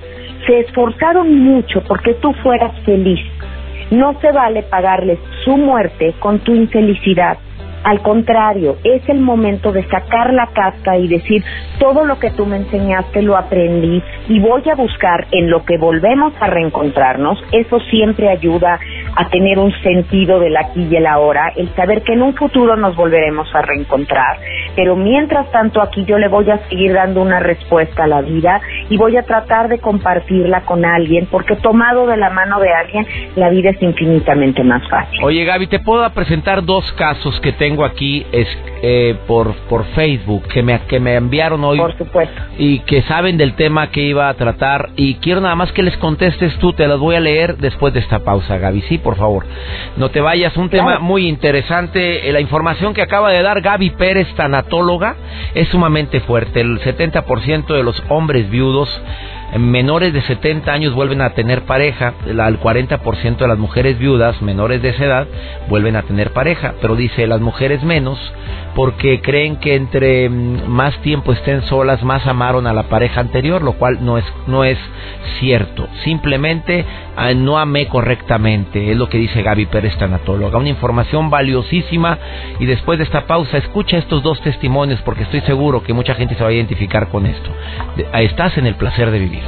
Se 0.47 0.61
esforzaron 0.61 1.37
mucho 1.37 1.83
porque 1.87 2.15
tú 2.15 2.33
fueras 2.41 2.71
feliz. 2.83 3.19
No 3.91 4.19
se 4.21 4.31
vale 4.31 4.63
pagarles 4.63 5.19
su 5.43 5.57
muerte 5.57 6.15
con 6.19 6.39
tu 6.39 6.55
infelicidad. 6.55 7.37
Al 7.83 8.01
contrario, 8.01 8.77
es 8.83 9.07
el 9.09 9.19
momento 9.19 9.71
de 9.71 9.83
sacar 9.87 10.33
la 10.33 10.47
casta 10.47 10.97
y 10.97 11.07
decir, 11.07 11.43
todo 11.79 12.05
lo 12.05 12.19
que 12.19 12.29
tú 12.31 12.45
me 12.45 12.57
enseñaste 12.57 13.23
lo 13.23 13.35
aprendí 13.35 14.03
y 14.29 14.39
voy 14.39 14.61
a 14.69 14.75
buscar 14.75 15.27
en 15.31 15.49
lo 15.49 15.65
que 15.65 15.77
volvemos 15.77 16.33
a 16.39 16.47
reencontrarnos. 16.47 17.43
Eso 17.51 17.79
siempre 17.89 18.29
ayuda 18.29 18.79
a 19.15 19.29
tener 19.29 19.57
un 19.57 19.71
sentido 19.81 20.39
del 20.39 20.57
aquí 20.57 20.87
y 20.89 20.95
el 20.95 21.07
ahora, 21.07 21.51
el 21.55 21.73
saber 21.75 22.03
que 22.03 22.13
en 22.13 22.21
un 22.21 22.35
futuro 22.35 22.77
nos 22.77 22.95
volveremos 22.95 23.53
a 23.55 23.61
reencontrar. 23.63 24.37
Pero 24.75 24.95
mientras 24.95 25.51
tanto 25.51 25.81
aquí 25.81 26.05
yo 26.05 26.17
le 26.19 26.27
voy 26.27 26.49
a 26.51 26.59
seguir 26.69 26.93
dando 26.93 27.21
una 27.21 27.39
respuesta 27.39 28.03
a 28.03 28.07
la 28.07 28.21
vida 28.21 28.61
y 28.89 28.97
voy 28.97 29.17
a 29.17 29.23
tratar 29.23 29.67
de 29.67 29.79
compartirla 29.79 30.61
con 30.61 30.85
alguien, 30.85 31.27
porque 31.31 31.55
tomado 31.55 32.05
de 32.05 32.17
la 32.17 32.29
mano 32.29 32.59
de 32.59 32.71
alguien, 32.71 33.05
la 33.35 33.49
vida 33.49 33.71
es 33.71 33.81
infinitamente 33.81 34.63
más 34.63 34.87
fácil. 34.87 35.19
Oye 35.23 35.45
Gaby, 35.45 35.67
te 35.67 35.79
puedo 35.79 36.07
presentar 36.11 36.63
dos 36.63 36.91
casos 36.93 37.39
que 37.41 37.51
tengo 37.53 37.70
tengo 37.71 37.85
aquí 37.85 38.25
es 38.31 38.47
eh, 38.83 39.15
por 39.27 39.53
por 39.69 39.85
Facebook 39.93 40.43
que 40.47 40.61
me 40.61 40.79
que 40.81 40.99
me 40.99 41.15
enviaron 41.15 41.63
hoy. 41.63 41.77
Por 41.77 41.97
supuesto. 41.97 42.41
Y 42.57 42.79
que 42.79 43.01
saben 43.03 43.37
del 43.37 43.53
tema 43.55 43.91
que 43.91 44.01
iba 44.01 44.27
a 44.27 44.33
tratar 44.33 44.89
y 44.95 45.15
quiero 45.15 45.39
nada 45.39 45.55
más 45.55 45.71
que 45.71 45.83
les 45.83 45.95
contestes 45.97 46.57
tú, 46.57 46.73
te 46.73 46.87
las 46.87 46.99
voy 46.99 47.15
a 47.15 47.19
leer 47.19 47.57
después 47.57 47.93
de 47.93 48.01
esta 48.01 48.19
pausa, 48.19 48.57
Gaby, 48.57 48.81
sí, 48.81 48.97
por 48.97 49.15
favor. 49.15 49.45
No 49.97 50.09
te 50.09 50.19
vayas, 50.19 50.55
un 50.57 50.69
tema 50.69 50.99
muy 50.99 51.27
interesante, 51.27 52.27
eh, 52.27 52.33
la 52.33 52.41
información 52.41 52.93
que 52.93 53.01
acaba 53.01 53.31
de 53.31 53.41
dar 53.41 53.61
Gaby 53.61 53.91
Pérez, 53.91 54.27
tanatóloga, 54.35 55.15
es 55.55 55.67
sumamente 55.69 56.19
fuerte. 56.21 56.61
El 56.61 56.79
70% 56.79 57.73
de 57.73 57.83
los 57.83 58.01
hombres 58.09 58.49
viudos 58.49 58.89
menores 59.59 60.13
de 60.13 60.21
70 60.21 60.71
años 60.71 60.93
vuelven 60.93 61.21
a 61.21 61.31
tener 61.31 61.63
pareja, 61.63 62.13
el 62.25 62.37
40% 62.37 63.37
de 63.37 63.47
las 63.47 63.57
mujeres 63.57 63.99
viudas 63.99 64.41
menores 64.41 64.81
de 64.81 64.89
esa 64.89 65.05
edad 65.05 65.27
vuelven 65.67 65.95
a 65.95 66.03
tener 66.03 66.31
pareja, 66.31 66.75
pero 66.81 66.95
dice 66.95 67.27
las 67.27 67.41
mujeres 67.41 67.83
menos 67.83 68.17
porque 68.75 69.21
creen 69.21 69.57
que 69.57 69.75
entre 69.75 70.29
mm, 70.29 70.67
más 70.67 70.97
tiempo 71.01 71.33
estén 71.33 71.63
solas 71.63 72.03
más 72.03 72.25
amaron 72.25 72.67
a 72.67 72.73
la 72.73 72.83
pareja 72.83 73.19
anterior, 73.19 73.61
lo 73.61 73.73
cual 73.73 73.97
no 74.01 74.17
es 74.17 74.25
no 74.47 74.63
es 74.63 74.77
cierto. 75.39 75.87
Simplemente 76.03 76.85
ah, 77.17 77.33
no 77.33 77.59
amé 77.59 77.87
correctamente, 77.87 78.91
es 78.91 78.97
lo 78.97 79.09
que 79.09 79.17
dice 79.17 79.41
Gaby 79.41 79.65
Pérez 79.65 79.97
tanatóloga, 79.97 80.57
una 80.57 80.69
información 80.69 81.29
valiosísima 81.29 82.17
y 82.59 82.65
después 82.65 82.97
de 82.97 83.03
esta 83.03 83.25
pausa 83.25 83.57
escucha 83.57 83.97
estos 83.97 84.23
dos 84.23 84.39
testimonios 84.41 85.01
porque 85.01 85.23
estoy 85.23 85.41
seguro 85.41 85.83
que 85.83 85.93
mucha 85.93 86.15
gente 86.15 86.35
se 86.35 86.43
va 86.43 86.49
a 86.49 86.53
identificar 86.53 87.09
con 87.09 87.25
esto. 87.25 87.49
Estás 88.13 88.57
en 88.57 88.67
el 88.67 88.75
placer 88.75 89.11
de 89.11 89.19
vivir. 89.19 89.40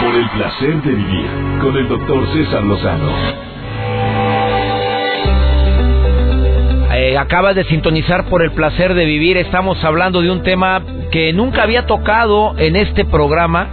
Por 0.00 0.14
el 0.14 0.30
placer 0.30 0.82
de 0.82 0.90
vivir 0.92 1.30
con 1.60 1.76
el 1.76 1.88
doctor 1.88 2.26
César 2.32 2.62
Lozano. 2.62 3.50
acabas 7.20 7.54
de 7.54 7.64
sintonizar 7.64 8.26
por 8.28 8.42
el 8.42 8.52
placer 8.52 8.94
de 8.94 9.04
vivir, 9.04 9.36
estamos 9.36 9.82
hablando 9.84 10.22
de 10.22 10.30
un 10.30 10.42
tema 10.42 10.82
que 11.10 11.32
nunca 11.32 11.62
había 11.62 11.86
tocado 11.86 12.54
en 12.58 12.76
este 12.76 13.04
programa, 13.04 13.68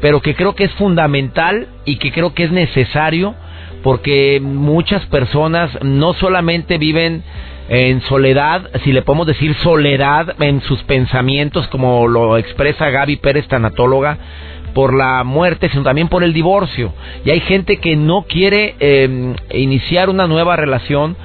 pero 0.00 0.20
que 0.20 0.34
creo 0.34 0.54
que 0.54 0.64
es 0.64 0.72
fundamental 0.74 1.68
y 1.84 1.96
que 1.96 2.12
creo 2.12 2.34
que 2.34 2.44
es 2.44 2.52
necesario 2.52 3.34
porque 3.82 4.40
muchas 4.42 5.04
personas 5.06 5.70
no 5.82 6.12
solamente 6.14 6.76
viven 6.76 7.22
en 7.70 8.00
soledad, 8.02 8.68
si 8.82 8.92
le 8.92 9.02
podemos 9.02 9.28
decir 9.28 9.54
soledad 9.62 10.34
en 10.42 10.60
sus 10.60 10.82
pensamientos, 10.82 11.68
como 11.68 12.08
lo 12.08 12.36
expresa 12.36 12.90
Gaby 12.90 13.18
Pérez, 13.18 13.46
tanatóloga, 13.46 14.18
por 14.74 14.92
la 14.92 15.22
muerte, 15.22 15.68
sino 15.68 15.84
también 15.84 16.08
por 16.08 16.24
el 16.24 16.32
divorcio. 16.32 16.92
Y 17.24 17.30
hay 17.30 17.38
gente 17.38 17.76
que 17.76 17.94
no 17.94 18.22
quiere 18.22 18.74
eh, 18.80 19.34
iniciar 19.52 20.10
una 20.10 20.26
nueva 20.26 20.56
relación 20.56 21.16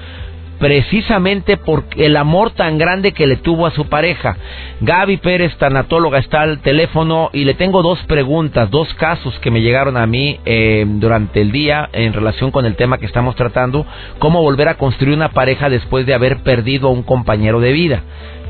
precisamente 0.59 1.57
por 1.57 1.85
el 1.97 2.17
amor 2.17 2.51
tan 2.51 2.77
grande 2.77 3.11
que 3.11 3.27
le 3.27 3.37
tuvo 3.37 3.65
a 3.65 3.71
su 3.71 3.87
pareja. 3.87 4.37
Gaby 4.81 5.17
Pérez, 5.17 5.55
tanatóloga, 5.57 6.19
está 6.19 6.41
al 6.41 6.59
teléfono 6.59 7.29
y 7.33 7.45
le 7.45 7.53
tengo 7.53 7.81
dos 7.81 7.99
preguntas, 8.03 8.69
dos 8.69 8.93
casos 8.95 9.37
que 9.39 9.51
me 9.51 9.61
llegaron 9.61 9.97
a 9.97 10.05
mí 10.05 10.39
eh, 10.45 10.85
durante 10.87 11.41
el 11.41 11.51
día 11.51 11.89
en 11.93 12.13
relación 12.13 12.51
con 12.51 12.65
el 12.65 12.75
tema 12.75 12.97
que 12.97 13.05
estamos 13.05 13.35
tratando, 13.35 13.85
cómo 14.19 14.41
volver 14.41 14.69
a 14.69 14.77
construir 14.77 15.15
una 15.15 15.29
pareja 15.29 15.69
después 15.69 16.05
de 16.05 16.13
haber 16.13 16.43
perdido 16.43 16.87
a 16.87 16.91
un 16.91 17.03
compañero 17.03 17.59
de 17.59 17.71
vida 17.71 18.03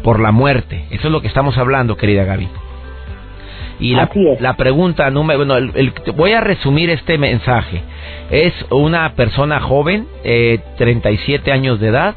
por 0.03 0.19
la 0.19 0.31
muerte. 0.31 0.85
Eso 0.91 1.07
es 1.07 1.11
lo 1.11 1.21
que 1.21 1.27
estamos 1.27 1.57
hablando, 1.57 1.97
querida 1.97 2.25
Gaby. 2.25 2.64
Y 3.79 3.93
la, 3.93 4.09
la, 4.39 4.55
pregunta 4.55 5.09
número, 5.09 5.39
bueno, 5.39 5.57
el, 5.57 5.93
voy 6.15 6.31
a 6.31 6.41
resumir 6.41 6.89
este 6.89 7.17
mensaje. 7.17 7.81
Es 8.31 8.53
una 8.69 9.13
persona 9.15 9.59
joven, 9.59 10.07
eh, 10.23 10.59
37 10.77 11.51
años 11.51 11.79
de 11.79 11.87
edad, 11.87 12.15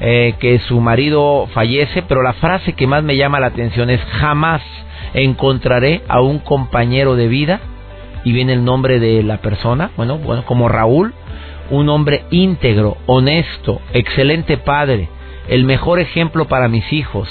eh, 0.00 0.34
que 0.38 0.58
su 0.60 0.80
marido 0.80 1.48
fallece, 1.54 2.02
pero 2.02 2.22
la 2.22 2.34
frase 2.34 2.74
que 2.74 2.86
más 2.86 3.02
me 3.02 3.16
llama 3.16 3.40
la 3.40 3.46
atención 3.46 3.90
es 3.90 4.00
jamás 4.20 4.62
encontraré 5.14 6.02
a 6.08 6.20
un 6.20 6.38
compañero 6.38 7.16
de 7.16 7.28
vida 7.28 7.60
y 8.24 8.32
viene 8.32 8.52
el 8.52 8.64
nombre 8.64 9.00
de 9.00 9.22
la 9.22 9.38
persona, 9.38 9.90
bueno, 9.96 10.18
bueno, 10.18 10.44
como 10.44 10.68
Raúl, 10.68 11.14
un 11.70 11.88
hombre 11.88 12.24
íntegro, 12.30 12.96
honesto, 13.06 13.80
excelente 13.92 14.56
padre, 14.56 15.08
el 15.48 15.64
mejor 15.64 15.98
ejemplo 15.98 16.46
para 16.46 16.68
mis 16.68 16.92
hijos, 16.92 17.28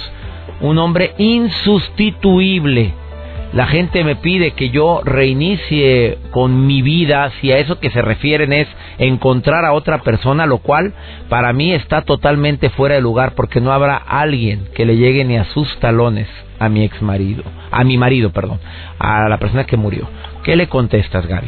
un 0.61 0.77
hombre 0.77 1.13
insustituible 1.17 2.93
la 3.53 3.67
gente 3.67 4.03
me 4.03 4.15
pide 4.17 4.51
que 4.51 4.69
yo 4.69 5.01
reinicie 5.03 6.17
con 6.31 6.67
mi 6.67 6.81
vida, 6.81 7.31
si 7.39 7.51
a 7.51 7.57
eso 7.57 7.79
que 7.79 7.89
se 7.89 8.01
refieren 8.01 8.51
es 8.51 8.67
encontrar 8.97 9.65
a 9.65 9.73
otra 9.73 9.99
persona, 9.99 10.45
lo 10.45 10.59
cual 10.59 10.93
para 11.29 11.53
mí 11.53 11.73
está 11.73 12.01
totalmente 12.01 12.69
fuera 12.69 12.95
de 12.95 13.01
lugar 13.01 13.33
porque 13.35 13.61
no 13.61 13.71
habrá 13.71 13.95
alguien 13.95 14.67
que 14.75 14.85
le 14.85 14.97
llegue 14.97 15.23
ni 15.23 15.37
a 15.37 15.45
sus 15.45 15.79
talones 15.79 16.27
a 16.59 16.69
mi 16.69 16.83
ex 16.83 17.01
marido, 17.01 17.43
a 17.71 17.83
mi 17.83 17.97
marido, 17.97 18.31
perdón, 18.31 18.59
a 18.99 19.29
la 19.29 19.37
persona 19.37 19.65
que 19.65 19.77
murió. 19.77 20.07
¿Qué 20.43 20.55
le 20.55 20.67
contestas, 20.67 21.25
Gaby? 21.25 21.47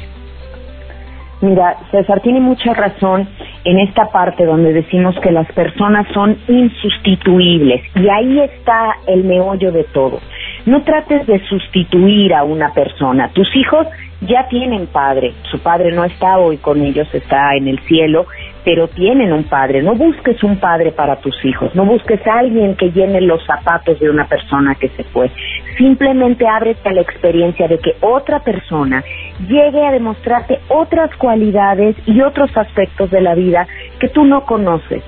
Mira, 1.42 1.78
César 1.92 2.20
tiene 2.22 2.42
mucha 2.42 2.74
razón 2.74 3.28
en 3.64 3.80
esta 3.80 4.08
parte 4.12 4.46
donde 4.46 4.74
decimos 4.74 5.18
que 5.22 5.32
las 5.32 5.50
personas 5.54 6.06
son 6.14 6.38
insustituibles 6.50 7.82
y 7.96 8.10
ahí 8.10 8.40
está 8.40 8.98
el 9.08 9.24
meollo 9.24 9.72
de 9.72 9.86
todo. 9.86 10.20
No 10.66 10.84
trates 10.84 11.26
de 11.26 11.40
sustituir 11.48 12.34
a 12.34 12.44
una 12.44 12.74
persona. 12.74 13.30
Tus 13.30 13.48
hijos 13.56 13.88
ya 14.22 14.48
tienen 14.50 14.88
padre. 14.88 15.34
Su 15.50 15.60
padre 15.60 15.92
no 15.92 16.04
está 16.04 16.38
hoy 16.38 16.58
con 16.58 16.82
ellos, 16.82 17.08
está 17.14 17.56
en 17.56 17.68
el 17.68 17.80
cielo, 17.80 18.26
pero 18.66 18.88
tienen 18.88 19.32
un 19.32 19.46
padre. 19.46 19.82
No 19.82 19.96
busques 19.96 20.44
un 20.44 20.58
padre 20.58 20.92
para 20.92 21.16
tus 21.18 21.34
hijos. 21.46 21.74
No 21.76 21.86
busques 21.86 22.26
a 22.28 22.40
alguien 22.40 22.76
que 22.76 22.92
llene 22.92 23.22
los 23.22 23.44
zapatos 23.46 24.00
de 24.00 24.10
una 24.10 24.26
persona 24.26 24.76
que 24.76 24.90
se 24.90 25.04
fue. 25.06 25.32
Simplemente 25.78 26.46
ábrete 26.48 26.90
a 26.90 26.94
la 26.94 27.02
experiencia 27.02 27.68
de 27.68 27.80
que 27.80 27.96
otra 28.02 28.40
persona 28.40 29.04
llegue 29.48 29.86
a 29.86 29.92
demostrarte 29.92 30.60
otras 30.68 31.16
cualidades 31.16 31.96
y 32.06 32.22
otros 32.22 32.56
aspectos 32.58 33.10
de 33.12 33.22
la 33.22 33.36
vida 33.36 33.66
que 34.00 34.10
tú 34.10 34.26
no 34.26 34.46
conoces. 34.46 35.04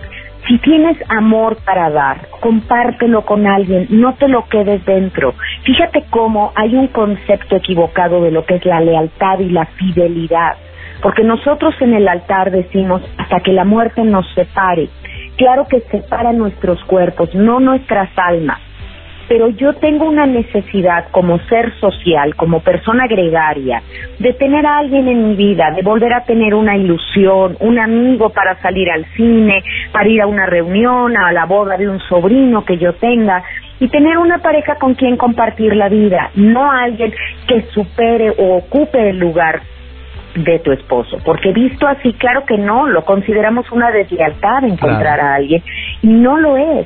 Si 0.48 0.58
tienes 0.60 0.98
amor 1.10 1.58
para 1.64 1.90
dar, 1.90 2.28
compártelo 2.40 3.24
con 3.26 3.46
alguien, 3.46 3.88
no 3.90 4.16
te 4.16 4.28
lo 4.28 4.48
quedes 4.48 4.84
dentro. 4.86 5.36
Fíjate 5.64 6.06
cómo 6.10 6.52
hay 6.56 6.76
un 6.76 6.88
concepto 6.88 7.56
equivocado 7.56 8.24
de 8.24 8.32
lo 8.32 8.46
que 8.46 8.56
es 8.56 8.66
la 8.66 8.82
lealtad 8.82 9.40
y 9.40 9.50
la 9.50 9.66
fidelidad, 9.66 10.58
porque 11.04 11.24
nosotros 11.24 11.76
en 11.82 11.94
el 11.94 12.08
altar 12.08 12.52
decimos 12.52 13.02
hasta 13.18 13.40
que 13.42 13.54
la 13.54 13.66
muerte 13.66 14.04
nos 14.04 14.26
separe. 14.34 14.90
Claro 15.38 15.68
que 15.70 15.82
separa 15.92 16.34
nuestros 16.34 16.84
cuerpos, 16.86 17.34
no 17.36 17.60
nuestras 17.60 18.10
almas 18.18 18.60
pero 19.32 19.48
yo 19.48 19.72
tengo 19.76 20.10
una 20.10 20.26
necesidad 20.26 21.06
como 21.12 21.40
ser 21.48 21.74
social, 21.80 22.36
como 22.36 22.60
persona 22.60 23.08
gregaria, 23.08 23.82
de 24.20 24.34
tener 24.34 24.66
a 24.66 24.80
alguien 24.80 25.08
en 25.08 25.30
mi 25.30 25.36
vida, 25.36 25.72
de 25.74 25.84
volver 25.84 26.12
a 26.12 26.26
tener 26.26 26.54
una 26.54 26.76
ilusión, 26.76 27.56
un 27.62 27.80
amigo 27.80 28.32
para 28.32 28.62
salir 28.62 28.92
al 28.92 29.06
cine, 29.16 29.64
para 29.94 30.10
ir 30.10 30.22
a 30.22 30.28
una 30.28 30.48
reunión, 30.48 31.16
a 31.16 31.32
la 31.32 31.46
boda 31.46 31.78
de 31.78 31.88
un 31.88 32.02
sobrino 32.10 32.66
que 32.66 32.78
yo 32.78 32.92
tenga, 32.96 33.42
y 33.80 33.88
tener 33.88 34.18
una 34.18 34.40
pareja 34.40 34.76
con 34.76 34.96
quien 34.96 35.16
compartir 35.16 35.78
la 35.78 35.88
vida, 35.88 36.32
no 36.36 36.70
alguien 36.70 37.14
que 37.48 37.62
supere 37.74 38.32
o 38.32 38.58
ocupe 38.58 39.12
el 39.12 39.18
lugar 39.18 39.62
de 40.36 40.60
tu 40.60 40.74
esposo, 40.74 41.20
porque 41.24 41.54
visto 41.54 41.88
así, 41.88 42.12
claro 42.16 42.44
que 42.46 42.58
no, 42.58 42.86
lo 42.86 43.06
consideramos 43.06 43.72
una 43.72 43.92
deslealtad 43.92 44.66
encontrar 44.66 45.22
a 45.22 45.36
alguien, 45.36 45.64
y 46.02 46.08
no 46.08 46.36
lo 46.36 46.58
es 46.58 46.86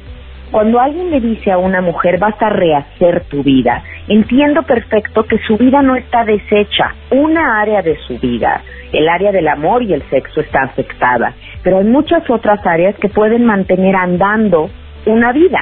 cuando 0.55 0.79
alguien 0.79 1.11
le 1.11 1.19
dice 1.19 1.51
a 1.51 1.57
una 1.57 1.81
mujer 1.81 2.17
vas 2.17 2.41
a 2.41 2.47
rehacer 2.47 3.25
tu 3.25 3.43
vida, 3.43 3.83
entiendo 4.07 4.63
perfecto 4.63 5.25
que 5.25 5.37
su 5.39 5.57
vida 5.57 5.81
no 5.81 5.97
está 5.97 6.23
deshecha. 6.23 6.95
Una 7.11 7.59
área 7.59 7.81
de 7.81 7.97
su 8.07 8.17
vida, 8.19 8.61
el 8.93 9.09
área 9.09 9.33
del 9.33 9.49
amor 9.49 9.83
y 9.83 9.91
el 9.91 10.01
sexo 10.03 10.39
está 10.39 10.61
afectada, 10.61 11.33
pero 11.61 11.79
hay 11.79 11.83
muchas 11.83 12.23
otras 12.29 12.65
áreas 12.65 12.95
que 13.01 13.09
pueden 13.09 13.43
mantener 13.43 13.97
andando 13.97 14.69
una 15.05 15.33
vida. 15.33 15.59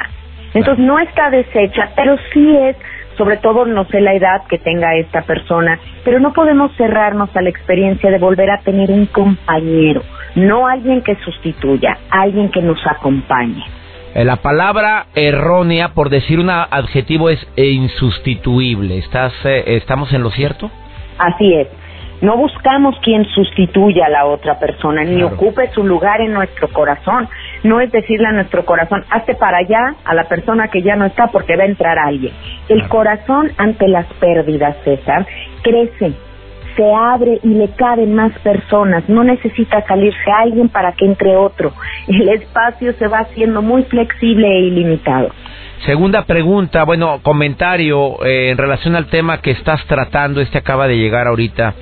Entonces 0.53 0.85
no 0.85 0.99
está 0.99 1.31
deshecha, 1.31 1.89
pero 1.95 2.15
sí 2.31 2.55
es, 2.55 2.77
sobre 3.17 3.37
todo 3.37 3.65
no 3.65 3.85
sé 3.85 3.99
la 3.99 4.13
edad 4.13 4.43
que 4.47 4.59
tenga 4.59 4.95
esta 4.95 5.23
persona, 5.23 5.79
pero 6.05 6.19
no 6.19 6.33
podemos 6.33 6.71
cerrarnos 6.77 7.35
a 7.35 7.41
la 7.41 7.49
experiencia 7.49 8.11
de 8.11 8.19
volver 8.19 8.51
a 8.51 8.59
tener 8.59 8.91
un 8.91 9.07
compañero, 9.07 10.03
no 10.35 10.67
alguien 10.67 11.01
que 11.01 11.15
sustituya, 11.15 11.97
alguien 12.11 12.51
que 12.51 12.61
nos 12.61 12.85
acompañe. 12.85 13.63
Eh, 14.15 14.23
la 14.23 14.37
palabra 14.37 15.07
errónea, 15.15 15.89
por 15.89 16.09
decir 16.09 16.39
un 16.39 16.49
adjetivo, 16.49 17.29
es 17.29 17.39
insustituible. 17.55 18.99
¿Estás, 18.99 19.33
eh, 19.43 19.63
¿Estamos 19.77 20.13
en 20.13 20.21
lo 20.21 20.29
cierto? 20.29 20.69
Así 21.17 21.53
es. 21.53 21.67
No 22.21 22.37
buscamos 22.37 22.95
quien 23.01 23.25
sustituya 23.25 24.05
a 24.05 24.09
la 24.09 24.25
otra 24.25 24.57
persona, 24.57 25.03
ni 25.03 25.23
ocupe 25.23 25.69
su 25.71 25.83
lugar 25.83 26.21
en 26.21 26.31
nuestro 26.31 26.69
corazón. 26.69 27.27
No 27.63 27.81
es 27.81 27.91
decirle 27.91 28.27
a 28.27 28.31
nuestro 28.31 28.63
corazón, 28.63 29.03
hazte 29.09 29.35
para 29.35 29.57
allá 29.57 29.95
a 30.05 30.13
la 30.13 30.23
persona 30.29 30.69
que 30.69 30.81
ya 30.81 30.95
no 30.95 31.05
está 31.05 31.27
porque 31.27 31.57
va 31.57 31.63
a 31.63 31.67
entrar 31.67 31.99
alguien. 31.99 32.31
El 32.69 32.87
corazón 32.87 33.51
ante 33.57 33.89
las 33.89 34.05
pérdidas, 34.21 34.77
César, 34.85 35.25
crece, 35.63 36.13
se 36.75 36.93
abre 36.93 37.39
y 37.43 37.49
le 37.49 37.69
caben 37.69 38.15
más 38.15 38.31
personas, 38.39 39.07
no 39.07 39.23
necesita 39.23 39.85
salirse 39.87 40.31
alguien 40.31 40.69
para 40.69 40.93
que 40.93 41.05
entre 41.05 41.35
otro. 41.35 41.73
El 42.07 42.29
espacio 42.29 42.93
se 42.93 43.07
va 43.07 43.19
haciendo 43.19 43.61
muy 43.61 43.83
flexible 43.83 44.47
e 44.47 44.61
ilimitado. 44.61 45.29
Segunda 45.85 46.23
pregunta, 46.25 46.85
bueno, 46.85 47.19
comentario 47.21 48.23
eh, 48.25 48.51
en 48.51 48.57
relación 48.57 48.95
al 48.95 49.07
tema 49.07 49.41
que 49.41 49.51
estás 49.51 49.83
tratando, 49.85 50.39
este 50.39 50.57
acaba 50.57 50.87
de 50.87 50.97
llegar 50.97 51.27
ahorita. 51.27 51.75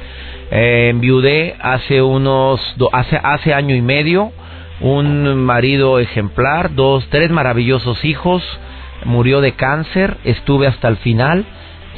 Eh, 0.49 0.88
enviudé 0.89 1.56
hace 1.62 2.01
unos, 2.01 2.60
hace, 2.91 3.19
hace 3.21 3.54
año 3.54 3.75
y 3.75 3.82
medio, 3.82 4.32
un 4.82 5.36
marido 5.43 5.99
ejemplar, 5.99 6.73
dos, 6.73 7.08
tres 7.10 7.30
maravillosos 7.30 8.04
hijos, 8.04 8.43
murió 9.06 9.39
de 9.39 9.54
cáncer, 9.54 10.17
estuve 10.23 10.67
hasta 10.67 10.88
el 10.88 10.97
final 10.97 11.45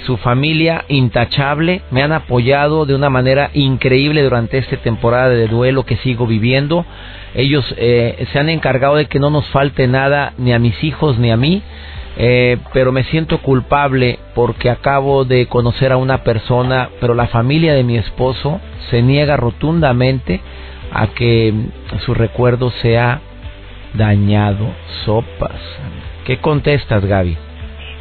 su 0.05 0.17
familia 0.17 0.85
intachable, 0.89 1.81
me 1.91 2.03
han 2.03 2.11
apoyado 2.11 2.85
de 2.85 2.95
una 2.95 3.09
manera 3.09 3.51
increíble 3.53 4.23
durante 4.23 4.57
esta 4.57 4.77
temporada 4.77 5.29
de 5.29 5.47
duelo 5.47 5.83
que 5.83 5.97
sigo 5.97 6.27
viviendo. 6.27 6.85
Ellos 7.35 7.63
eh, 7.77 8.27
se 8.31 8.39
han 8.39 8.49
encargado 8.49 8.95
de 8.95 9.05
que 9.05 9.19
no 9.19 9.29
nos 9.29 9.47
falte 9.49 9.87
nada 9.87 10.33
ni 10.37 10.53
a 10.53 10.59
mis 10.59 10.83
hijos 10.83 11.17
ni 11.17 11.31
a 11.31 11.37
mí, 11.37 11.61
eh, 12.17 12.57
pero 12.73 12.91
me 12.91 13.03
siento 13.05 13.39
culpable 13.39 14.19
porque 14.35 14.69
acabo 14.69 15.25
de 15.25 15.47
conocer 15.47 15.91
a 15.91 15.97
una 15.97 16.23
persona, 16.23 16.89
pero 16.99 17.13
la 17.13 17.27
familia 17.27 17.73
de 17.73 17.83
mi 17.83 17.97
esposo 17.97 18.59
se 18.89 19.01
niega 19.01 19.37
rotundamente 19.37 20.41
a 20.91 21.07
que 21.07 21.53
su 22.05 22.13
recuerdo 22.13 22.71
sea 22.81 23.21
dañado. 23.93 24.67
Sopas. 25.05 25.59
¿Qué 26.25 26.37
contestas, 26.37 27.03
Gaby? 27.05 27.37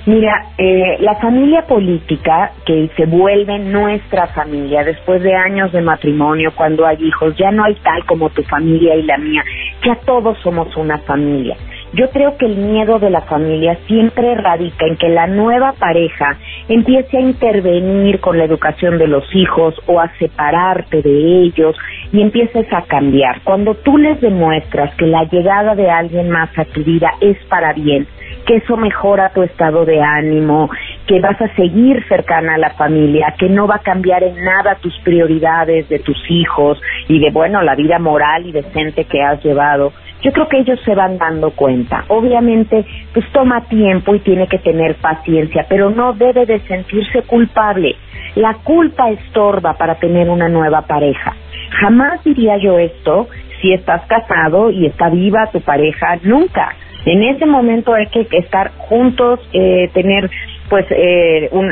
Mira, 0.05 0.47
eh, 0.59 0.97
la 0.99 1.15
familia 1.21 1.65
política 1.65 2.51
que 2.67 2.91
se 2.97 3.07
vuelve 3.07 3.61
nuestra 3.61 4.27
familia 4.27 4.83
después 4.83 5.23
de 5.23 5.33
años 5.33 5.71
de 5.71 5.81
matrimonio, 5.81 6.51
cuando 6.57 6.85
hay 6.85 6.97
hijos, 7.01 7.37
ya 7.37 7.53
no 7.53 7.63
hay 7.63 7.77
tal 7.77 8.05
como 8.07 8.29
tu 8.31 8.43
familia 8.43 8.97
y 8.97 9.03
la 9.03 9.17
mía, 9.17 9.45
ya 9.87 9.95
todos 10.05 10.37
somos 10.39 10.77
una 10.77 10.99
familia. 10.99 11.57
Yo 11.93 12.11
creo 12.11 12.37
que 12.37 12.47
el 12.47 12.57
miedo 12.57 12.99
de 12.99 13.11
la 13.11 13.21
familia 13.21 13.79
siempre 13.87 14.35
radica 14.35 14.87
en 14.87 14.97
que 14.97 15.09
la 15.09 15.29
nueva 15.29 15.75
pareja 15.79 16.37
empiece 16.67 17.19
a 17.19 17.21
intervenir 17.21 18.19
con 18.19 18.39
la 18.39 18.45
educación 18.45 18.99
de 18.99 19.07
los 19.07 19.25
hijos 19.37 19.75
o 19.87 20.01
a 20.01 20.11
separarte 20.19 21.03
de 21.03 21.43
ellos 21.43 21.77
y 22.13 22.23
empieces 22.23 22.67
a 22.73 22.83
cambiar. 22.83 23.43
Cuando 23.45 23.75
tú 23.75 23.99
les 23.99 24.21
demuestras 24.21 24.93
que 24.97 25.07
la 25.07 25.25
llegada 25.25 25.77
de 25.77 25.91
alguien 25.91 26.29
más 26.29 26.51
a 26.59 26.65
tu 26.65 26.83
vida 26.83 27.13
es 27.21 27.37
para 27.45 27.73
bien, 27.75 28.09
que 28.47 28.57
eso 28.57 28.77
mejora 28.77 29.31
tu 29.31 29.43
estado 29.43 29.85
de 29.85 30.01
ánimo, 30.01 30.71
que 31.07 31.21
vas 31.21 31.41
a 31.41 31.55
seguir 31.55 32.05
cercana 32.09 32.55
a 32.55 32.59
la 32.59 32.71
familia, 32.71 33.35
que 33.39 33.49
no 33.49 33.67
va 33.67 33.77
a 33.77 33.83
cambiar 33.83 34.23
en 34.23 34.37
nada 34.45 34.77
tus 34.77 34.99
prioridades 35.01 35.89
de 35.89 35.99
tus 35.99 36.19
hijos 36.29 36.81
y 37.09 37.19
de, 37.21 37.31
bueno, 37.31 37.63
la 37.63 37.75
vida 37.75 37.99
moral 37.99 38.47
y 38.47 38.53
decente 38.53 39.05
que 39.05 39.23
has 39.23 39.43
llevado. 39.45 39.93
Yo 40.23 40.31
creo 40.33 40.49
que 40.49 40.59
ellos 40.59 40.81
se 40.85 40.95
van 40.95 41.19
dando 41.19 41.51
cuenta. 41.51 42.05
Obviamente, 42.09 42.85
pues 43.13 43.27
toma 43.33 43.63
tiempo 43.63 44.15
y 44.15 44.21
tiene 44.21 44.47
que 44.47 44.59
tener 44.59 44.95
paciencia, 44.97 45.67
pero 45.69 45.91
no 45.91 46.13
debe 46.13 46.47
de 46.47 46.61
sentirse 46.61 47.23
culpable. 47.23 47.97
La 48.37 48.55
culpa 48.63 49.11
estorba 49.11 49.75
para 49.75 49.97
tener 49.97 50.31
una 50.31 50.49
nueva 50.49 50.83
pareja. 50.83 51.35
Jamás 51.81 52.23
diría 52.23 52.57
yo 52.59 52.79
esto 52.79 53.29
si 53.61 53.73
estás 53.73 54.03
casado 54.07 54.71
y 54.71 54.87
está 54.87 55.09
viva 55.09 55.51
tu 55.53 55.61
pareja, 55.61 56.19
nunca. 56.23 56.75
En 57.05 57.23
ese 57.23 57.47
momento 57.47 57.95
hay 57.95 58.07
que 58.07 58.27
estar 58.39 58.71
juntos, 58.79 59.41
eh, 59.53 59.91
tener 59.93 60.31
pues 60.69 60.87
eh, 60.91 61.51
un, 61.53 61.71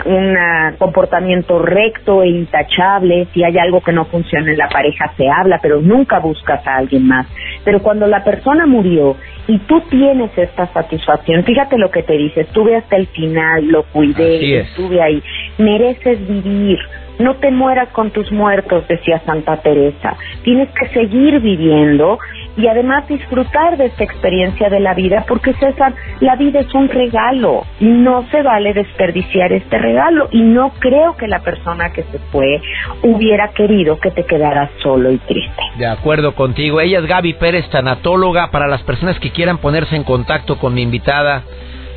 comportamiento 0.76 1.58
recto 1.58 2.22
e 2.22 2.28
intachable. 2.28 3.28
Si 3.32 3.42
hay 3.42 3.56
algo 3.56 3.80
que 3.80 3.92
no 3.92 4.04
funciona 4.04 4.50
en 4.50 4.58
la 4.58 4.68
pareja, 4.68 5.12
se 5.16 5.26
habla, 5.28 5.58
pero 5.62 5.80
nunca 5.80 6.18
buscas 6.18 6.66
a 6.66 6.76
alguien 6.76 7.06
más. 7.06 7.26
Pero 7.64 7.80
cuando 7.80 8.06
la 8.06 8.22
persona 8.24 8.66
murió 8.66 9.16
y 9.46 9.58
tú 9.60 9.80
tienes 9.88 10.36
esta 10.36 10.66
satisfacción, 10.72 11.44
fíjate 11.44 11.78
lo 11.78 11.90
que 11.90 12.02
te 12.02 12.14
dice, 12.14 12.42
estuve 12.42 12.76
hasta 12.76 12.96
el 12.96 13.06
final, 13.06 13.68
lo 13.68 13.84
cuidé, 13.84 14.60
estuve 14.60 15.00
ahí, 15.00 15.22
mereces 15.56 16.18
vivir. 16.28 16.78
No 17.20 17.36
te 17.36 17.50
mueras 17.50 17.88
con 17.90 18.10
tus 18.10 18.32
muertos, 18.32 18.86
decía 18.88 19.22
Santa 19.24 19.58
Teresa. 19.58 20.16
Tienes 20.42 20.68
que 20.70 20.88
seguir 20.88 21.40
viviendo 21.40 22.18
y 22.56 22.66
además 22.66 23.06
disfrutar 23.06 23.76
de 23.76 23.86
esta 23.86 24.04
experiencia 24.04 24.68
de 24.68 24.80
la 24.80 24.94
vida, 24.94 25.24
porque 25.28 25.54
César, 25.54 25.94
la 26.20 26.36
vida 26.36 26.60
es 26.60 26.74
un 26.74 26.88
regalo 26.88 27.64
no 27.80 28.26
se 28.30 28.42
vale 28.42 28.72
desperdiciar 28.72 29.52
este 29.52 29.78
regalo 29.78 30.28
y 30.30 30.42
no 30.42 30.72
creo 30.78 31.16
que 31.16 31.26
la 31.26 31.40
persona 31.40 31.92
que 31.92 32.02
se 32.04 32.18
fue 32.30 32.60
hubiera 33.02 33.48
querido 33.48 33.98
que 33.98 34.10
te 34.10 34.24
quedaras 34.24 34.70
solo 34.82 35.10
y 35.10 35.18
triste. 35.18 35.62
De 35.76 35.86
acuerdo 35.86 36.34
contigo. 36.34 36.80
Ella 36.80 37.00
es 37.00 37.06
Gaby 37.06 37.34
Pérez, 37.34 37.68
tanatóloga. 37.70 38.50
Para 38.50 38.66
las 38.66 38.82
personas 38.82 39.18
que 39.18 39.30
quieran 39.30 39.58
ponerse 39.58 39.96
en 39.96 40.04
contacto 40.04 40.58
con 40.58 40.74
mi 40.74 40.82
invitada, 40.82 41.42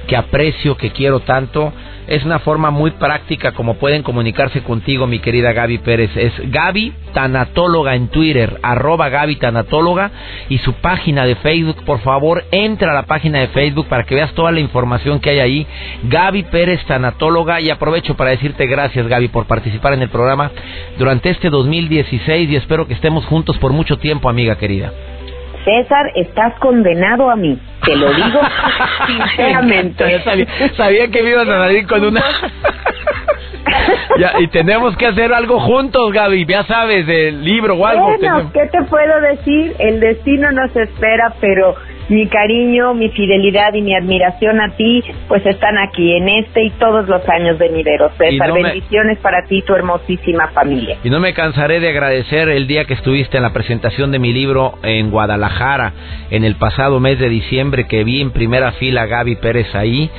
que 0.08 0.16
aprecio, 0.16 0.78
que 0.78 0.92
quiero 0.92 1.22
tanto, 1.22 1.74
es 2.08 2.26
una 2.26 2.40
forma 2.40 2.70
muy 2.70 2.92
práctica 2.92 3.54
como 3.54 3.76
pueden 3.76 4.04
comunicarse 4.04 4.62
contigo, 4.62 5.08
mi 5.08 5.20
querida 5.20 5.54
Gaby 5.54 5.78
Pérez. 5.80 6.12
Es 6.16 6.34
Gaby 6.52 6.94
Tanatóloga 7.14 7.96
en 7.96 8.10
Twitter, 8.10 8.60
arroba 8.62 9.10
Gaby 9.10 9.38
Tanatóloga 9.38 10.12
y 10.50 10.58
su 10.60 10.74
página 10.74 11.26
de 11.26 11.36
Facebook. 11.36 11.84
Por 11.86 12.00
favor, 12.00 12.44
entra 12.52 12.92
a 12.92 12.96
la 12.96 13.04
página 13.04 13.40
de 13.40 13.48
Facebook 13.48 13.88
para 13.88 14.04
que 14.04 14.16
veas 14.16 14.34
toda 14.34 14.52
la 14.52 14.60
información 14.60 15.20
que 15.20 15.30
hay 15.30 15.40
ahí. 15.40 15.68
Gaby 16.04 16.44
Pérez 16.44 16.84
Tanatóloga 16.86 17.62
y 17.62 17.70
aprovecho 17.70 18.16
para 18.16 18.32
decirte 18.32 18.68
gracias 18.68 19.08
Gaby 19.08 19.30
por 19.30 19.46
participar 19.46 19.94
en 19.94 20.02
el 20.02 20.10
programa 20.10 20.52
durante 20.98 21.30
este 21.30 21.50
2016 21.50 22.50
y 22.50 22.56
espero 22.56 22.88
que 22.88 22.94
estemos 22.94 23.26
juntos 23.26 23.58
por 23.60 23.72
mucho 23.72 23.98
tiempo, 23.98 24.30
amiga 24.30 24.58
querida. 24.58 24.92
César, 25.64 26.12
estás 26.16 26.54
condenado 26.60 27.30
a 27.30 27.36
mí. 27.36 27.60
Te 27.86 27.96
lo 27.96 28.14
digo 28.14 28.42
sinceramente. 29.08 30.24
sabía, 30.76 31.08
que 31.08 31.24
me 31.24 31.30
ibas 31.32 31.48
a 31.48 31.60
salir 31.66 31.88
con 31.88 32.06
una... 32.06 32.22
ya, 34.20 34.34
y 34.40 34.48
tenemos 34.48 34.96
que 34.98 35.08
hacer 35.08 35.34
algo 35.34 35.60
juntos, 35.60 36.12
Gaby, 36.12 36.46
ya 36.46 36.64
sabes, 36.64 37.06
del 37.08 37.44
libro 37.44 37.76
o 37.76 37.86
algo. 37.86 38.06
Bueno, 38.06 38.52
¿qué 38.54 38.68
te 38.72 38.84
puedo 38.84 39.22
decir? 39.22 39.76
El 39.80 40.00
destino 40.00 40.52
nos 40.52 40.76
espera, 40.76 41.34
pero 41.40 41.76
mi 42.10 42.28
cariño, 42.28 42.94
mi 42.94 43.10
fidelidad 43.10 43.74
y 43.74 43.82
mi 43.82 43.96
admiración 43.96 44.60
a 44.62 44.76
ti, 44.76 45.04
pues 45.28 45.46
están 45.46 45.78
aquí 45.78 46.16
en 46.16 46.30
este 46.30 46.64
y 46.64 46.70
todos 46.72 47.08
los 47.08 47.28
años 47.30 47.58
de 47.58 47.68
venideros. 47.68 48.12
César, 48.18 48.54
bendiciones 48.54 49.18
para 49.20 49.44
ti 49.44 49.58
y 49.58 49.62
tu 49.62 49.74
hermosísima 49.74 50.50
familia. 50.50 50.98
Y 51.04 51.10
no 51.10 51.20
me 51.20 51.34
cansaré 51.34 51.80
de 51.80 51.90
agradecer 51.90 52.50
el 52.50 52.68
día 52.68 52.86
que 52.86 52.94
estuviste 52.94 53.38
en 53.38 53.44
la 53.44 53.54
presentación 53.54 54.12
de 54.12 54.20
mi 54.20 54.34
libro 54.34 54.74
en 54.84 55.10
Guadalajara, 55.10 55.94
en 56.30 56.44
el 56.44 56.56
pasado 56.56 57.00
mes 57.00 57.20
de 57.20 57.30
diciembre, 57.30 57.88
que 57.88 58.04
vi 58.04 58.22
en 58.22 58.32
primera 58.32 58.74
fila 58.74 59.04
a 59.04 59.06
Gaby 59.06 59.38
Pérez 59.38 59.74
ahí. 59.76 60.10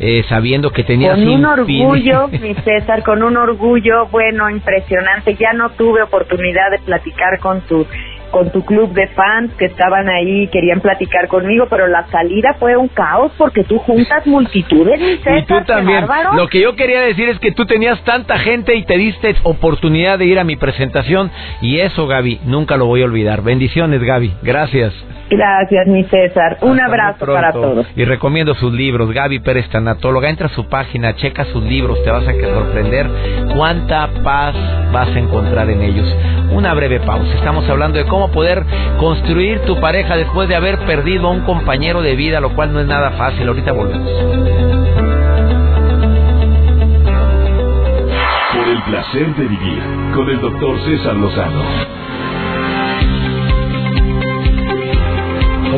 Eh, 0.00 0.24
sabiendo 0.28 0.70
que 0.72 0.82
tenías 0.82 1.14
con 1.14 1.28
un 1.28 1.44
orgullo 1.44 2.26
mi 2.40 2.54
César 2.54 3.04
con 3.04 3.22
un 3.22 3.36
orgullo 3.36 4.06
bueno 4.06 4.50
impresionante 4.50 5.36
ya 5.36 5.52
no 5.52 5.70
tuve 5.70 6.02
oportunidad 6.02 6.72
de 6.72 6.78
platicar 6.78 7.38
con 7.38 7.60
tu 7.60 7.86
con 8.32 8.50
tu 8.50 8.64
club 8.64 8.92
de 8.92 9.06
fans 9.08 9.52
que 9.58 9.66
estaban 9.66 10.08
ahí, 10.08 10.48
querían 10.48 10.80
platicar 10.80 11.28
conmigo, 11.28 11.66
pero 11.70 11.86
la 11.86 12.08
salida 12.08 12.56
fue 12.58 12.76
un 12.76 12.88
caos 12.88 13.30
porque 13.38 13.62
tú 13.62 13.78
juntas 13.78 14.26
multitudes. 14.26 15.00
y 15.38 15.42
tú 15.44 15.62
también. 15.64 16.04
Lo 16.34 16.48
que 16.48 16.60
yo 16.60 16.74
quería 16.74 17.02
decir 17.02 17.28
es 17.28 17.38
que 17.38 17.52
tú 17.52 17.66
tenías 17.66 18.02
tanta 18.02 18.38
gente 18.38 18.74
y 18.74 18.84
te 18.84 18.96
diste 18.96 19.36
oportunidad 19.44 20.18
de 20.18 20.24
ir 20.24 20.40
a 20.40 20.44
mi 20.44 20.56
presentación 20.56 21.30
y 21.60 21.78
eso, 21.78 22.08
Gaby, 22.08 22.40
nunca 22.46 22.76
lo 22.76 22.86
voy 22.86 23.02
a 23.02 23.04
olvidar. 23.04 23.42
Bendiciones, 23.42 24.02
Gaby. 24.02 24.34
Gracias. 24.42 24.92
Gracias, 25.32 25.86
mi 25.86 26.04
César. 26.04 26.58
Un 26.60 26.78
abrazo 26.78 27.24
para 27.24 27.52
todos. 27.52 27.86
Y 27.96 28.04
recomiendo 28.04 28.54
sus 28.54 28.72
libros. 28.72 29.12
Gaby 29.12 29.38
Pérez, 29.38 29.66
tanatóloga. 29.70 30.28
Entra 30.28 30.46
a 30.46 30.50
su 30.50 30.68
página, 30.68 31.14
checa 31.16 31.46
sus 31.46 31.64
libros. 31.64 32.02
Te 32.04 32.10
vas 32.10 32.26
a 32.28 32.32
sorprender 32.32 33.08
cuánta 33.56 34.08
paz 34.22 34.54
vas 34.92 35.08
a 35.08 35.18
encontrar 35.18 35.70
en 35.70 35.80
ellos. 35.80 36.14
Una 36.50 36.74
breve 36.74 37.00
pausa. 37.00 37.32
Estamos 37.34 37.66
hablando 37.68 37.98
de 37.98 38.04
cómo 38.04 38.21
poder 38.30 38.64
construir 38.98 39.60
tu 39.60 39.80
pareja 39.80 40.16
después 40.16 40.48
de 40.48 40.56
haber 40.56 40.78
perdido 40.80 41.28
a 41.28 41.30
un 41.30 41.40
compañero 41.40 42.02
de 42.02 42.14
vida, 42.16 42.40
lo 42.40 42.54
cual 42.54 42.72
no 42.72 42.80
es 42.80 42.86
nada 42.86 43.12
fácil. 43.12 43.48
Ahorita 43.48 43.72
volvemos. 43.72 44.10
Por 48.52 48.68
el 48.68 48.82
placer 48.82 49.34
de 49.34 49.48
vivir 49.48 49.82
con 50.14 50.28
el 50.28 50.40
doctor 50.40 50.78
César 50.84 51.14
Lozano. 51.16 52.01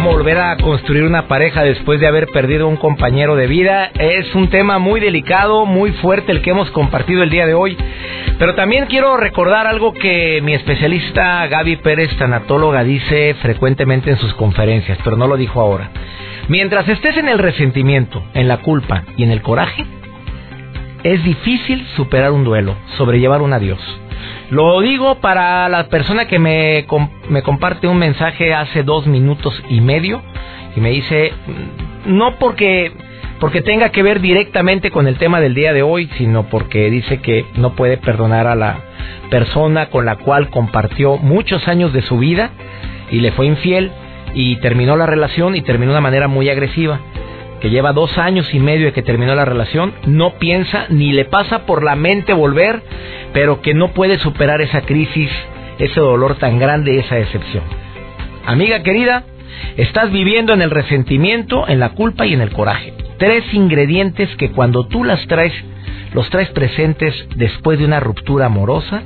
Volver 0.04 0.38
a 0.38 0.56
construir 0.58 1.04
una 1.04 1.28
pareja 1.28 1.62
después 1.62 1.98
de 1.98 2.06
haber 2.06 2.26
perdido 2.26 2.68
un 2.68 2.76
compañero 2.76 3.36
de 3.36 3.46
vida. 3.46 3.90
Es 3.98 4.34
un 4.34 4.50
tema 4.50 4.78
muy 4.78 5.00
delicado, 5.00 5.64
muy 5.64 5.92
fuerte 5.92 6.30
el 6.30 6.42
que 6.42 6.50
hemos 6.50 6.70
compartido 6.70 7.22
el 7.22 7.30
día 7.30 7.46
de 7.46 7.54
hoy. 7.54 7.76
Pero 8.38 8.54
también 8.54 8.86
quiero 8.86 9.16
recordar 9.16 9.66
algo 9.66 9.94
que 9.94 10.40
mi 10.42 10.52
especialista 10.52 11.46
Gaby 11.46 11.76
Pérez, 11.76 12.14
tanatóloga, 12.18 12.84
dice 12.84 13.34
frecuentemente 13.40 14.10
en 14.10 14.18
sus 14.18 14.34
conferencias, 14.34 14.98
pero 15.02 15.16
no 15.16 15.26
lo 15.26 15.36
dijo 15.36 15.60
ahora. 15.60 15.90
Mientras 16.48 16.86
estés 16.88 17.16
en 17.16 17.28
el 17.28 17.38
resentimiento, 17.38 18.22
en 18.34 18.46
la 18.46 18.58
culpa 18.58 19.04
y 19.16 19.22
en 19.22 19.30
el 19.30 19.40
coraje, 19.40 19.86
es 21.02 21.24
difícil 21.24 21.86
superar 21.96 22.32
un 22.32 22.44
duelo, 22.44 22.76
sobrellevar 22.98 23.40
un 23.40 23.54
adiós. 23.54 23.80
Lo 24.50 24.80
digo 24.80 25.16
para 25.16 25.68
la 25.68 25.88
persona 25.88 26.26
que 26.26 26.38
me, 26.38 26.86
me 27.28 27.42
comparte 27.42 27.86
un 27.86 27.98
mensaje 27.98 28.54
hace 28.54 28.82
dos 28.82 29.06
minutos 29.06 29.60
y 29.68 29.80
medio 29.80 30.22
y 30.76 30.80
me 30.80 30.90
dice, 30.90 31.32
mm, 31.46 32.16
no 32.16 32.36
porque, 32.38 32.92
porque 33.40 33.62
tenga 33.62 33.90
que 33.90 34.02
ver 34.02 34.20
directamente 34.20 34.90
con 34.90 35.06
el 35.06 35.16
tema 35.16 35.40
del 35.40 35.54
día 35.54 35.72
de 35.72 35.82
hoy, 35.82 36.10
sino 36.18 36.44
porque 36.44 36.90
dice 36.90 37.18
que 37.18 37.46
no 37.56 37.74
puede 37.74 37.96
perdonar 37.96 38.46
a 38.46 38.54
la 38.54 38.78
persona 39.30 39.86
con 39.86 40.04
la 40.04 40.16
cual 40.16 40.50
compartió 40.50 41.16
muchos 41.16 41.66
años 41.66 41.92
de 41.92 42.02
su 42.02 42.18
vida 42.18 42.50
y 43.10 43.20
le 43.20 43.32
fue 43.32 43.46
infiel 43.46 43.92
y 44.34 44.56
terminó 44.56 44.96
la 44.96 45.06
relación 45.06 45.56
y 45.56 45.62
terminó 45.62 45.92
de 45.92 45.98
una 45.98 46.02
manera 46.02 46.28
muy 46.28 46.50
agresiva 46.50 47.00
que 47.60 47.70
lleva 47.70 47.92
dos 47.92 48.18
años 48.18 48.52
y 48.52 48.58
medio 48.58 48.86
de 48.86 48.92
que 48.92 49.02
terminó 49.02 49.34
la 49.34 49.44
relación, 49.44 49.94
no 50.06 50.34
piensa 50.34 50.86
ni 50.90 51.12
le 51.12 51.24
pasa 51.24 51.66
por 51.66 51.82
la 51.82 51.96
mente 51.96 52.32
volver, 52.32 52.82
pero 53.32 53.62
que 53.62 53.74
no 53.74 53.92
puede 53.92 54.18
superar 54.18 54.60
esa 54.60 54.82
crisis, 54.82 55.30
ese 55.78 56.00
dolor 56.00 56.36
tan 56.36 56.58
grande, 56.58 56.98
esa 56.98 57.16
decepción. 57.16 57.64
Amiga 58.46 58.82
querida, 58.82 59.24
estás 59.76 60.12
viviendo 60.12 60.52
en 60.52 60.62
el 60.62 60.70
resentimiento, 60.70 61.66
en 61.68 61.80
la 61.80 61.90
culpa 61.90 62.26
y 62.26 62.34
en 62.34 62.40
el 62.40 62.50
coraje. 62.50 62.92
Tres 63.18 63.44
ingredientes 63.52 64.28
que 64.36 64.50
cuando 64.50 64.86
tú 64.86 65.04
las 65.04 65.26
traes, 65.26 65.52
los 66.12 66.28
traes 66.30 66.50
presentes 66.50 67.14
después 67.36 67.78
de 67.78 67.86
una 67.86 68.00
ruptura 68.00 68.46
amorosa, 68.46 69.02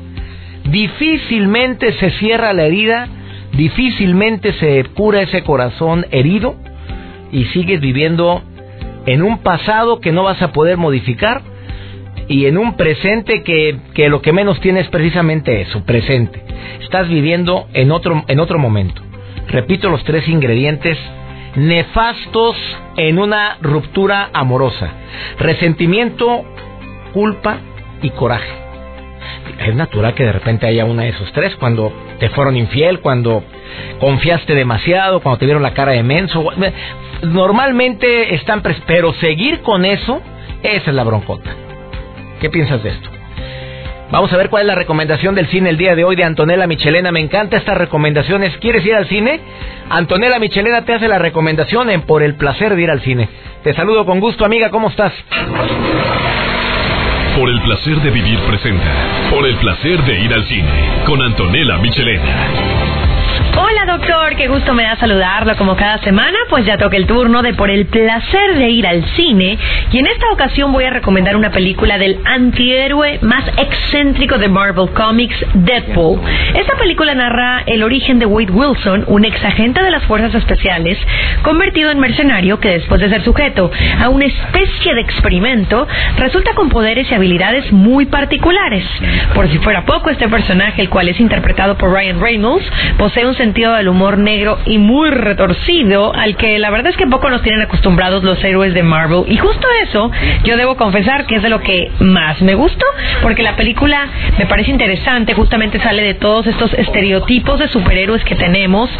difícilmente 0.64 1.92
se 1.92 2.10
cierra 2.12 2.52
la 2.52 2.64
herida, 2.64 3.08
difícilmente 3.52 4.52
se 4.54 4.84
cura 4.94 5.22
ese 5.22 5.42
corazón 5.42 6.06
herido 6.10 6.56
y 7.32 7.44
sigues 7.46 7.80
viviendo 7.80 8.42
en 9.06 9.22
un 9.22 9.38
pasado 9.38 10.00
que 10.00 10.12
no 10.12 10.24
vas 10.24 10.40
a 10.42 10.52
poder 10.52 10.76
modificar 10.76 11.42
y 12.28 12.46
en 12.46 12.58
un 12.58 12.76
presente 12.76 13.42
que, 13.42 13.78
que 13.94 14.08
lo 14.08 14.20
que 14.20 14.32
menos 14.32 14.60
tienes 14.60 14.84
es 14.84 14.90
precisamente 14.90 15.62
eso, 15.62 15.82
presente. 15.84 16.42
Estás 16.82 17.08
viviendo 17.08 17.68
en 17.72 17.90
otro, 17.90 18.24
en 18.28 18.40
otro 18.40 18.58
momento. 18.58 19.02
Repito 19.48 19.88
los 19.88 20.04
tres 20.04 20.28
ingredientes 20.28 20.98
nefastos 21.56 22.56
en 22.96 23.18
una 23.18 23.56
ruptura 23.62 24.28
amorosa. 24.32 24.90
Resentimiento, 25.38 26.44
culpa 27.14 27.58
y 28.02 28.10
coraje. 28.10 28.67
Es 29.58 29.74
natural 29.74 30.14
que 30.14 30.24
de 30.24 30.32
repente 30.32 30.66
haya 30.66 30.84
una 30.84 31.02
de 31.02 31.10
esos 31.10 31.32
tres 31.32 31.54
cuando 31.56 31.92
te 32.18 32.30
fueron 32.30 32.56
infiel, 32.56 33.00
cuando 33.00 33.42
confiaste 34.00 34.54
demasiado, 34.54 35.20
cuando 35.20 35.38
te 35.38 35.46
vieron 35.46 35.62
la 35.62 35.74
cara 35.74 35.92
de 35.92 36.02
menso. 36.02 36.48
Normalmente 37.22 38.34
están... 38.34 38.62
Pero 38.86 39.12
seguir 39.14 39.60
con 39.62 39.84
eso, 39.84 40.22
esa 40.62 40.90
es 40.90 40.94
la 40.94 41.04
broncota. 41.04 41.50
¿Qué 42.40 42.50
piensas 42.50 42.82
de 42.82 42.90
esto? 42.90 43.10
Vamos 44.10 44.32
a 44.32 44.38
ver 44.38 44.48
cuál 44.48 44.62
es 44.62 44.68
la 44.68 44.74
recomendación 44.74 45.34
del 45.34 45.48
cine 45.48 45.68
el 45.68 45.76
día 45.76 45.94
de 45.94 46.04
hoy 46.04 46.16
de 46.16 46.24
Antonella 46.24 46.66
Michelena. 46.66 47.12
Me 47.12 47.20
encanta 47.20 47.58
estas 47.58 47.76
recomendaciones. 47.76 48.56
¿Quieres 48.56 48.86
ir 48.86 48.94
al 48.94 49.06
cine? 49.06 49.40
Antonella 49.90 50.38
Michelena 50.38 50.84
te 50.84 50.94
hace 50.94 51.08
la 51.08 51.18
recomendación 51.18 51.90
en 51.90 52.02
Por 52.02 52.22
el 52.22 52.36
placer 52.36 52.74
de 52.74 52.82
ir 52.82 52.90
al 52.90 53.02
cine. 53.02 53.28
Te 53.64 53.74
saludo 53.74 54.06
con 54.06 54.20
gusto, 54.20 54.46
amiga. 54.46 54.70
¿Cómo 54.70 54.88
estás? 54.88 55.12
Por 57.38 57.48
el 57.48 57.60
placer 57.60 58.00
de 58.02 58.10
vivir 58.10 58.40
presenta. 58.40 59.30
Por 59.30 59.46
el 59.46 59.56
placer 59.58 60.02
de 60.02 60.24
ir 60.24 60.34
al 60.34 60.44
cine. 60.44 61.04
Con 61.06 61.22
Antonella 61.22 61.78
Michelena. 61.78 63.07
Hola 63.60 63.86
doctor, 63.86 64.36
qué 64.36 64.46
gusto 64.46 64.72
me 64.72 64.84
da 64.84 64.94
saludarlo 64.98 65.56
como 65.56 65.74
cada 65.74 65.98
semana, 65.98 66.38
pues 66.48 66.64
ya 66.64 66.78
toca 66.78 66.96
el 66.96 67.08
turno 67.08 67.42
de 67.42 67.54
por 67.54 67.70
el 67.70 67.86
placer 67.86 68.54
de 68.54 68.68
ir 68.68 68.86
al 68.86 69.04
cine 69.16 69.58
y 69.90 69.98
en 69.98 70.06
esta 70.06 70.30
ocasión 70.30 70.70
voy 70.70 70.84
a 70.84 70.90
recomendar 70.90 71.34
una 71.34 71.50
película 71.50 71.98
del 71.98 72.20
antihéroe 72.24 73.18
más 73.20 73.44
excéntrico 73.56 74.38
de 74.38 74.46
Marvel 74.46 74.90
Comics, 74.90 75.44
Deadpool. 75.54 76.20
Esta 76.54 76.76
película 76.76 77.16
narra 77.16 77.64
el 77.66 77.82
origen 77.82 78.20
de 78.20 78.26
Wade 78.26 78.52
Wilson, 78.52 79.02
un 79.08 79.24
ex 79.24 79.44
agente 79.44 79.82
de 79.82 79.90
las 79.90 80.04
fuerzas 80.04 80.36
especiales, 80.36 80.96
convertido 81.42 81.90
en 81.90 81.98
mercenario 81.98 82.60
que 82.60 82.68
después 82.68 83.00
de 83.00 83.08
ser 83.08 83.24
sujeto 83.24 83.72
a 84.00 84.08
una 84.08 84.26
especie 84.26 84.94
de 84.94 85.00
experimento, 85.00 85.88
resulta 86.16 86.54
con 86.54 86.68
poderes 86.68 87.10
y 87.10 87.14
habilidades 87.14 87.72
muy 87.72 88.06
particulares. 88.06 88.84
Por 89.34 89.50
si 89.50 89.58
fuera 89.58 89.84
poco, 89.84 90.10
este 90.10 90.28
personaje, 90.28 90.80
el 90.80 90.90
cual 90.90 91.08
es 91.08 91.18
interpretado 91.18 91.76
por 91.76 91.92
Ryan 91.92 92.20
Reynolds, 92.20 92.64
posee 92.96 93.26
un 93.26 93.34
sentido 93.34 93.47
del 93.52 93.88
humor 93.88 94.18
negro 94.18 94.58
y 94.66 94.78
muy 94.78 95.10
retorcido 95.10 96.14
al 96.14 96.36
que 96.36 96.58
la 96.58 96.70
verdad 96.70 96.90
es 96.90 96.96
que 96.96 97.06
poco 97.06 97.30
nos 97.30 97.42
tienen 97.42 97.62
acostumbrados 97.62 98.22
los 98.22 98.42
héroes 98.44 98.74
de 98.74 98.82
Marvel. 98.82 99.24
Y 99.26 99.36
justo 99.36 99.66
eso, 99.82 100.10
yo 100.44 100.56
debo 100.56 100.76
confesar 100.76 101.26
que 101.26 101.36
es 101.36 101.42
de 101.42 101.48
lo 101.48 101.60
que 101.60 101.90
más 102.00 102.40
me 102.42 102.54
gustó, 102.54 102.84
porque 103.22 103.42
la 103.42 103.56
película 103.56 104.08
me 104.38 104.46
parece 104.46 104.70
interesante, 104.70 105.34
justamente 105.34 105.80
sale 105.80 106.02
de 106.02 106.14
todos 106.14 106.46
estos 106.46 106.72
estereotipos 106.74 107.58
de 107.58 107.68
superhéroes 107.68 108.22
que 108.24 108.34
tenemos. 108.34 108.90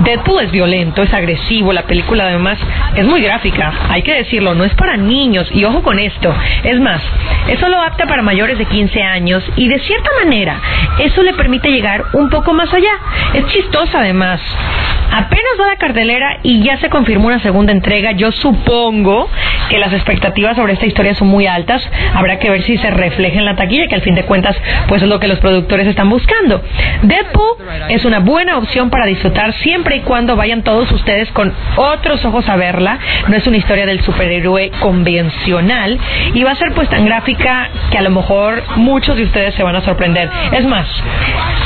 Deadpool 0.00 0.42
es 0.42 0.50
violento, 0.50 1.02
es 1.02 1.14
agresivo, 1.14 1.72
la 1.72 1.82
película 1.82 2.24
además 2.24 2.58
es 2.96 3.06
muy 3.06 3.22
gráfica, 3.22 3.72
hay 3.88 4.02
que 4.02 4.14
decirlo, 4.14 4.54
no 4.54 4.64
es 4.64 4.74
para 4.74 4.96
niños, 4.96 5.48
y 5.52 5.64
ojo 5.64 5.82
con 5.82 5.98
esto, 5.98 6.34
es 6.64 6.80
más, 6.80 7.02
es 7.48 7.60
solo 7.60 7.80
apta 7.80 8.06
para 8.06 8.22
mayores 8.22 8.58
de 8.58 8.64
15 8.64 9.02
años 9.02 9.44
y 9.56 9.68
de 9.68 9.78
cierta 9.78 10.10
manera 10.24 10.60
eso 10.98 11.22
le 11.22 11.34
permite 11.34 11.70
llegar 11.70 12.04
un 12.12 12.28
poco 12.28 12.52
más 12.52 12.72
allá. 12.72 12.92
Es 13.34 13.46
chistosa 13.46 13.91
además. 13.94 14.40
Apenas 15.12 15.52
va 15.60 15.66
la 15.66 15.76
cartelera 15.76 16.38
y 16.42 16.62
ya 16.62 16.78
se 16.78 16.88
confirmó 16.88 17.26
una 17.26 17.40
segunda 17.40 17.70
entrega. 17.72 18.12
Yo 18.12 18.32
supongo 18.32 19.28
que 19.68 19.78
las 19.78 19.92
expectativas 19.92 20.56
sobre 20.56 20.72
esta 20.72 20.86
historia 20.86 21.14
son 21.14 21.28
muy 21.28 21.46
altas. 21.46 21.82
Habrá 22.14 22.38
que 22.38 22.48
ver 22.48 22.62
si 22.62 22.78
se 22.78 22.90
refleja 22.90 23.38
en 23.38 23.44
la 23.44 23.54
taquilla, 23.54 23.88
que 23.88 23.94
al 23.94 24.00
fin 24.00 24.14
de 24.14 24.24
cuentas, 24.24 24.56
pues 24.88 25.02
es 25.02 25.08
lo 25.08 25.20
que 25.20 25.28
los 25.28 25.38
productores 25.38 25.86
están 25.86 26.08
buscando. 26.08 26.62
Deadpool 27.02 27.56
es 27.90 28.04
una 28.06 28.20
buena 28.20 28.56
opción 28.56 28.88
para 28.88 29.04
disfrutar 29.04 29.52
siempre 29.54 29.96
y 29.96 30.00
cuando 30.00 30.34
vayan 30.34 30.62
todos 30.62 30.90
ustedes 30.92 31.30
con 31.32 31.52
otros 31.76 32.24
ojos 32.24 32.48
a 32.48 32.56
verla. 32.56 32.98
No 33.28 33.36
es 33.36 33.46
una 33.46 33.58
historia 33.58 33.84
del 33.84 34.02
superhéroe 34.02 34.70
convencional 34.80 35.98
y 36.32 36.42
va 36.42 36.52
a 36.52 36.56
ser 36.56 36.72
pues 36.72 36.88
tan 36.88 37.04
gráfica 37.04 37.68
que 37.90 37.98
a 37.98 38.02
lo 38.02 38.10
mejor 38.10 38.62
muchos 38.76 39.16
de 39.16 39.24
ustedes 39.24 39.54
se 39.54 39.62
van 39.62 39.76
a 39.76 39.82
sorprender. 39.82 40.30
Es 40.52 40.64
más, 40.64 40.86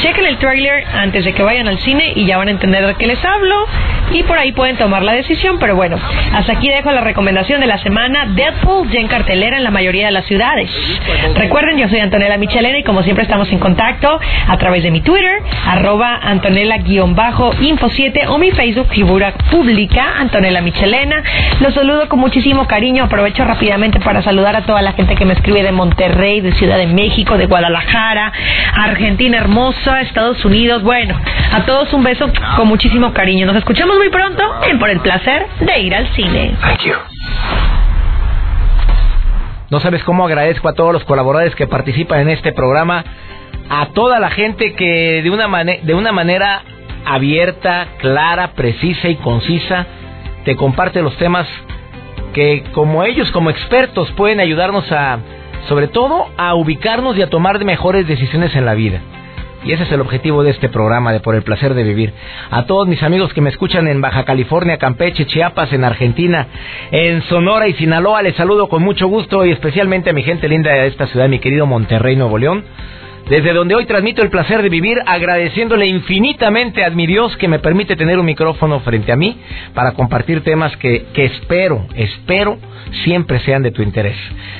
chequen 0.01 0.27
el 0.27 0.37
trailer 0.39 0.85
antes 0.95 1.25
de 1.25 1.33
que 1.33 1.43
vayan 1.43 1.69
al 1.69 1.79
cine 1.79 2.06
y 2.14 2.27
ya 2.27 2.37
van 2.38 2.49
a 2.49 2.51
entender 2.51 2.87
de 2.87 2.95
qué 2.95 3.07
les 3.07 3.25
hablo 3.25 3.66
y 4.12 4.23
por 4.23 4.38
ahí 4.38 4.53
pueden 4.53 4.77
tomar 4.77 5.03
la 5.03 5.12
decisión. 5.12 5.59
Pero 5.59 5.77
bueno, 5.77 5.99
hasta 6.33 6.53
aquí 6.53 6.69
dejo 6.69 6.90
la 6.92 7.01
recomendación 7.01 7.61
de 7.61 7.66
la 7.66 7.79
semana. 7.79 8.27
Deadpool 8.35 8.90
ya 8.90 9.01
en 9.01 9.09
cartelera 9.09 9.57
en 9.57 9.64
la 9.64 9.71
mayoría 9.71 10.07
de 10.07 10.12
las 10.12 10.27
ciudades. 10.27 10.71
Recuerden, 11.35 11.79
yo 11.79 11.88
soy 11.88 12.01
Antonella 12.01 12.38
Michelena 12.38 12.79
y 12.79 12.83
como 12.83 13.03
siempre 13.03 13.25
estamos 13.25 13.51
en 13.53 13.59
contacto 13.59 14.19
a 14.49 14.57
través 14.59 14.83
de 14.83 14.90
mi 14.90 15.01
Twitter, 15.01 15.42
arroba 15.66 16.19
Antonella-info7 16.23 18.29
o 18.29 18.38
mi 18.38 18.51
Facebook, 18.53 18.88
figura 18.88 19.35
pública, 19.51 20.14
Antonella 20.19 20.61
Michelena. 20.61 21.23
Los 21.61 21.75
saludo 21.75 22.09
con 22.09 22.21
muchísimo 22.21 22.66
cariño. 22.66 23.05
Aprovecho 23.05 23.45
rápidamente 23.45 24.01
para 24.01 24.23
saludar 24.23 24.57
a 24.57 24.62
toda 24.62 24.83
la 24.83 24.92
gente 24.92 25.14
que 25.14 25.25
me 25.25 25.35
escribe 25.35 25.62
de 25.62 25.73
Monterrey, 25.73 26.40
de 26.40 26.53
Ciudad 26.53 26.79
de 26.79 26.87
México, 26.87 27.37
de 27.37 27.47
Guadalajara, 27.47 28.33
Argentina 28.75 29.38
hermosa, 29.38 30.01
Estados 30.01 30.45
Unidos. 30.45 30.83
Bueno, 30.83 31.19
a 31.53 31.64
todos 31.64 31.92
un 31.92 32.03
beso 32.03 32.31
con 32.57 32.69
muchísimo 32.69 33.12
cariño. 33.12 33.47
Nos 33.47 33.57
escuchamos 33.57 33.96
muy 33.97 34.11
pronto 34.11 34.43
en 34.69 34.79
Por 34.79 34.91
el 34.91 35.01
placer 35.01 35.47
de 35.61 35.79
ir 35.81 35.95
al 35.95 36.07
cine. 36.15 36.55
No 39.71 39.81
sabes 39.81 40.05
cómo 40.05 40.25
agradezco 40.27 40.69
a 40.69 40.75
todos 40.75 40.93
los 40.93 41.05
colaboradores 41.05 41.55
que 41.57 41.67
participan 41.67 42.21
en 42.21 42.29
este 42.29 42.53
programa, 42.53 43.05
a 43.69 43.87
toda 43.87 44.21
la 44.21 44.31
gente 44.31 44.75
que 44.75 45.23
de 45.23 45.31
una, 45.31 45.65
de 45.65 45.95
una 45.95 46.13
manera 46.13 46.63
abierta, 47.05 47.89
clara, 47.99 48.53
precisa 48.53 49.09
y 49.09 49.17
concisa 49.17 49.87
te 50.45 50.55
comparte 50.55 51.03
los 51.03 51.17
temas 51.17 51.47
que 52.33 52.63
como 52.73 53.03
ellos 53.03 53.31
como 53.33 53.51
expertos 53.51 54.11
pueden 54.13 54.39
ayudarnos 54.39 54.91
a 54.93 55.19
sobre 55.69 55.89
todo 55.89 56.29
a 56.37 56.55
ubicarnos 56.55 57.17
y 57.17 57.23
a 57.23 57.31
tomar 57.31 57.63
mejores 57.65 58.07
decisiones 58.07 58.55
en 58.55 58.65
la 58.65 58.75
vida. 58.75 59.01
Y 59.66 59.72
ese 59.72 59.83
es 59.83 59.90
el 59.90 60.00
objetivo 60.00 60.44
de 60.44 60.50
este 60.50 60.68
programa 60.68 61.12
de 61.12 61.18
Por 61.18 61.35
el 61.35 61.42
Placer 61.42 61.74
de 61.74 61.83
Vivir. 61.83 62.12
A 62.52 62.66
todos 62.66 62.87
mis 62.87 63.02
amigos 63.02 63.35
que 63.35 63.40
me 63.40 63.50
escuchan 63.50 63.88
en 63.88 64.00
Baja 64.00 64.24
California, 64.24 64.79
Campeche, 64.79 65.26
Chiapas, 65.26 65.72
en 65.72 65.83
Argentina, 65.83 66.46
en 66.92 67.20
Sonora 67.22 67.66
y 67.66 67.72
Sinaloa, 67.72 68.22
les 68.22 68.37
saludo 68.37 68.68
con 68.68 68.85
mucho 68.85 69.09
gusto 69.09 69.44
y 69.44 69.50
especialmente 69.50 70.11
a 70.11 70.12
mi 70.12 70.22
gente 70.22 70.48
linda 70.48 70.70
de 70.70 70.87
esta 70.87 71.09
ciudad, 71.09 71.29
mi 71.29 71.40
querido 71.40 71.66
Monterrey, 71.66 72.14
Nuevo 72.14 72.38
León. 72.38 72.62
Desde 73.29 73.52
donde 73.52 73.74
hoy 73.74 73.87
transmito 73.87 74.22
el 74.22 74.31
placer 74.31 74.62
de 74.62 74.68
vivir, 74.68 74.98
agradeciéndole 75.05 75.87
infinitamente 75.87 76.85
a 76.85 76.90
mi 76.90 77.09
Dios 77.09 77.37
que 77.37 77.48
me 77.48 77.59
permite 77.59 77.96
tener 77.96 78.20
un 78.20 78.24
micrófono 78.24 78.79
frente 78.81 79.11
a 79.11 79.16
mí 79.16 79.37
para 79.74 79.94
compartir 79.94 80.44
temas 80.44 80.76
que, 80.76 81.07
que 81.12 81.24
espero, 81.24 81.88
espero 81.96 82.57
siempre 83.02 83.40
sean 83.40 83.64
de 83.64 83.72
tu 83.72 83.83
interés. 83.83 84.16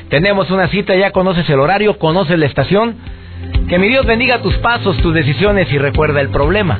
Tenemos 0.08 0.50
una 0.50 0.66
cita, 0.66 0.96
ya 0.96 1.12
conoces 1.12 1.48
el 1.48 1.60
horario, 1.60 1.96
conoces 1.96 2.36
la 2.40 2.46
estación. 2.46 2.96
Que 3.68 3.78
mi 3.78 3.88
Dios 3.88 4.06
bendiga 4.06 4.42
tus 4.42 4.56
pasos, 4.59 4.96
tus 4.98 5.12
decisiones 5.12 5.72
y 5.72 5.78
recuerda 5.78 6.20
el 6.20 6.28
problema. 6.28 6.78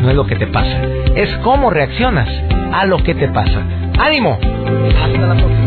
No 0.00 0.10
es 0.10 0.16
lo 0.16 0.26
que 0.26 0.36
te 0.36 0.46
pasa, 0.46 0.82
es 1.16 1.28
cómo 1.38 1.70
reaccionas 1.70 2.28
a 2.72 2.86
lo 2.86 3.02
que 3.02 3.14
te 3.14 3.28
pasa. 3.28 3.62
¡Ánimo! 3.98 4.38
Hasta 5.02 5.26
la. 5.26 5.58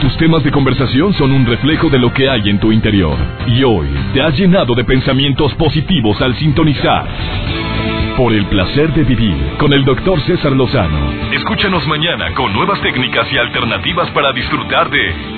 Tus 0.00 0.16
temas 0.16 0.44
de 0.44 0.50
conversación 0.50 1.12
son 1.14 1.32
un 1.32 1.44
reflejo 1.44 1.88
de 1.88 1.98
lo 1.98 2.12
que 2.12 2.30
hay 2.30 2.48
en 2.48 2.60
tu 2.60 2.70
interior. 2.70 3.16
Y 3.46 3.64
hoy 3.64 3.88
te 4.14 4.22
has 4.22 4.36
llenado 4.38 4.74
de 4.74 4.84
pensamientos 4.84 5.52
positivos 5.54 6.20
al 6.22 6.36
sintonizar. 6.36 7.04
Por 8.16 8.32
el 8.32 8.46
placer 8.46 8.92
de 8.94 9.04
vivir 9.04 9.36
con 9.58 9.72
el 9.72 9.84
doctor 9.84 10.20
César 10.22 10.52
Lozano. 10.52 10.98
Escúchanos 11.32 11.86
mañana 11.88 12.32
con 12.34 12.52
nuevas 12.52 12.80
técnicas 12.80 13.26
y 13.32 13.38
alternativas 13.38 14.10
para 14.10 14.32
disfrutar 14.32 14.88
de 14.88 15.37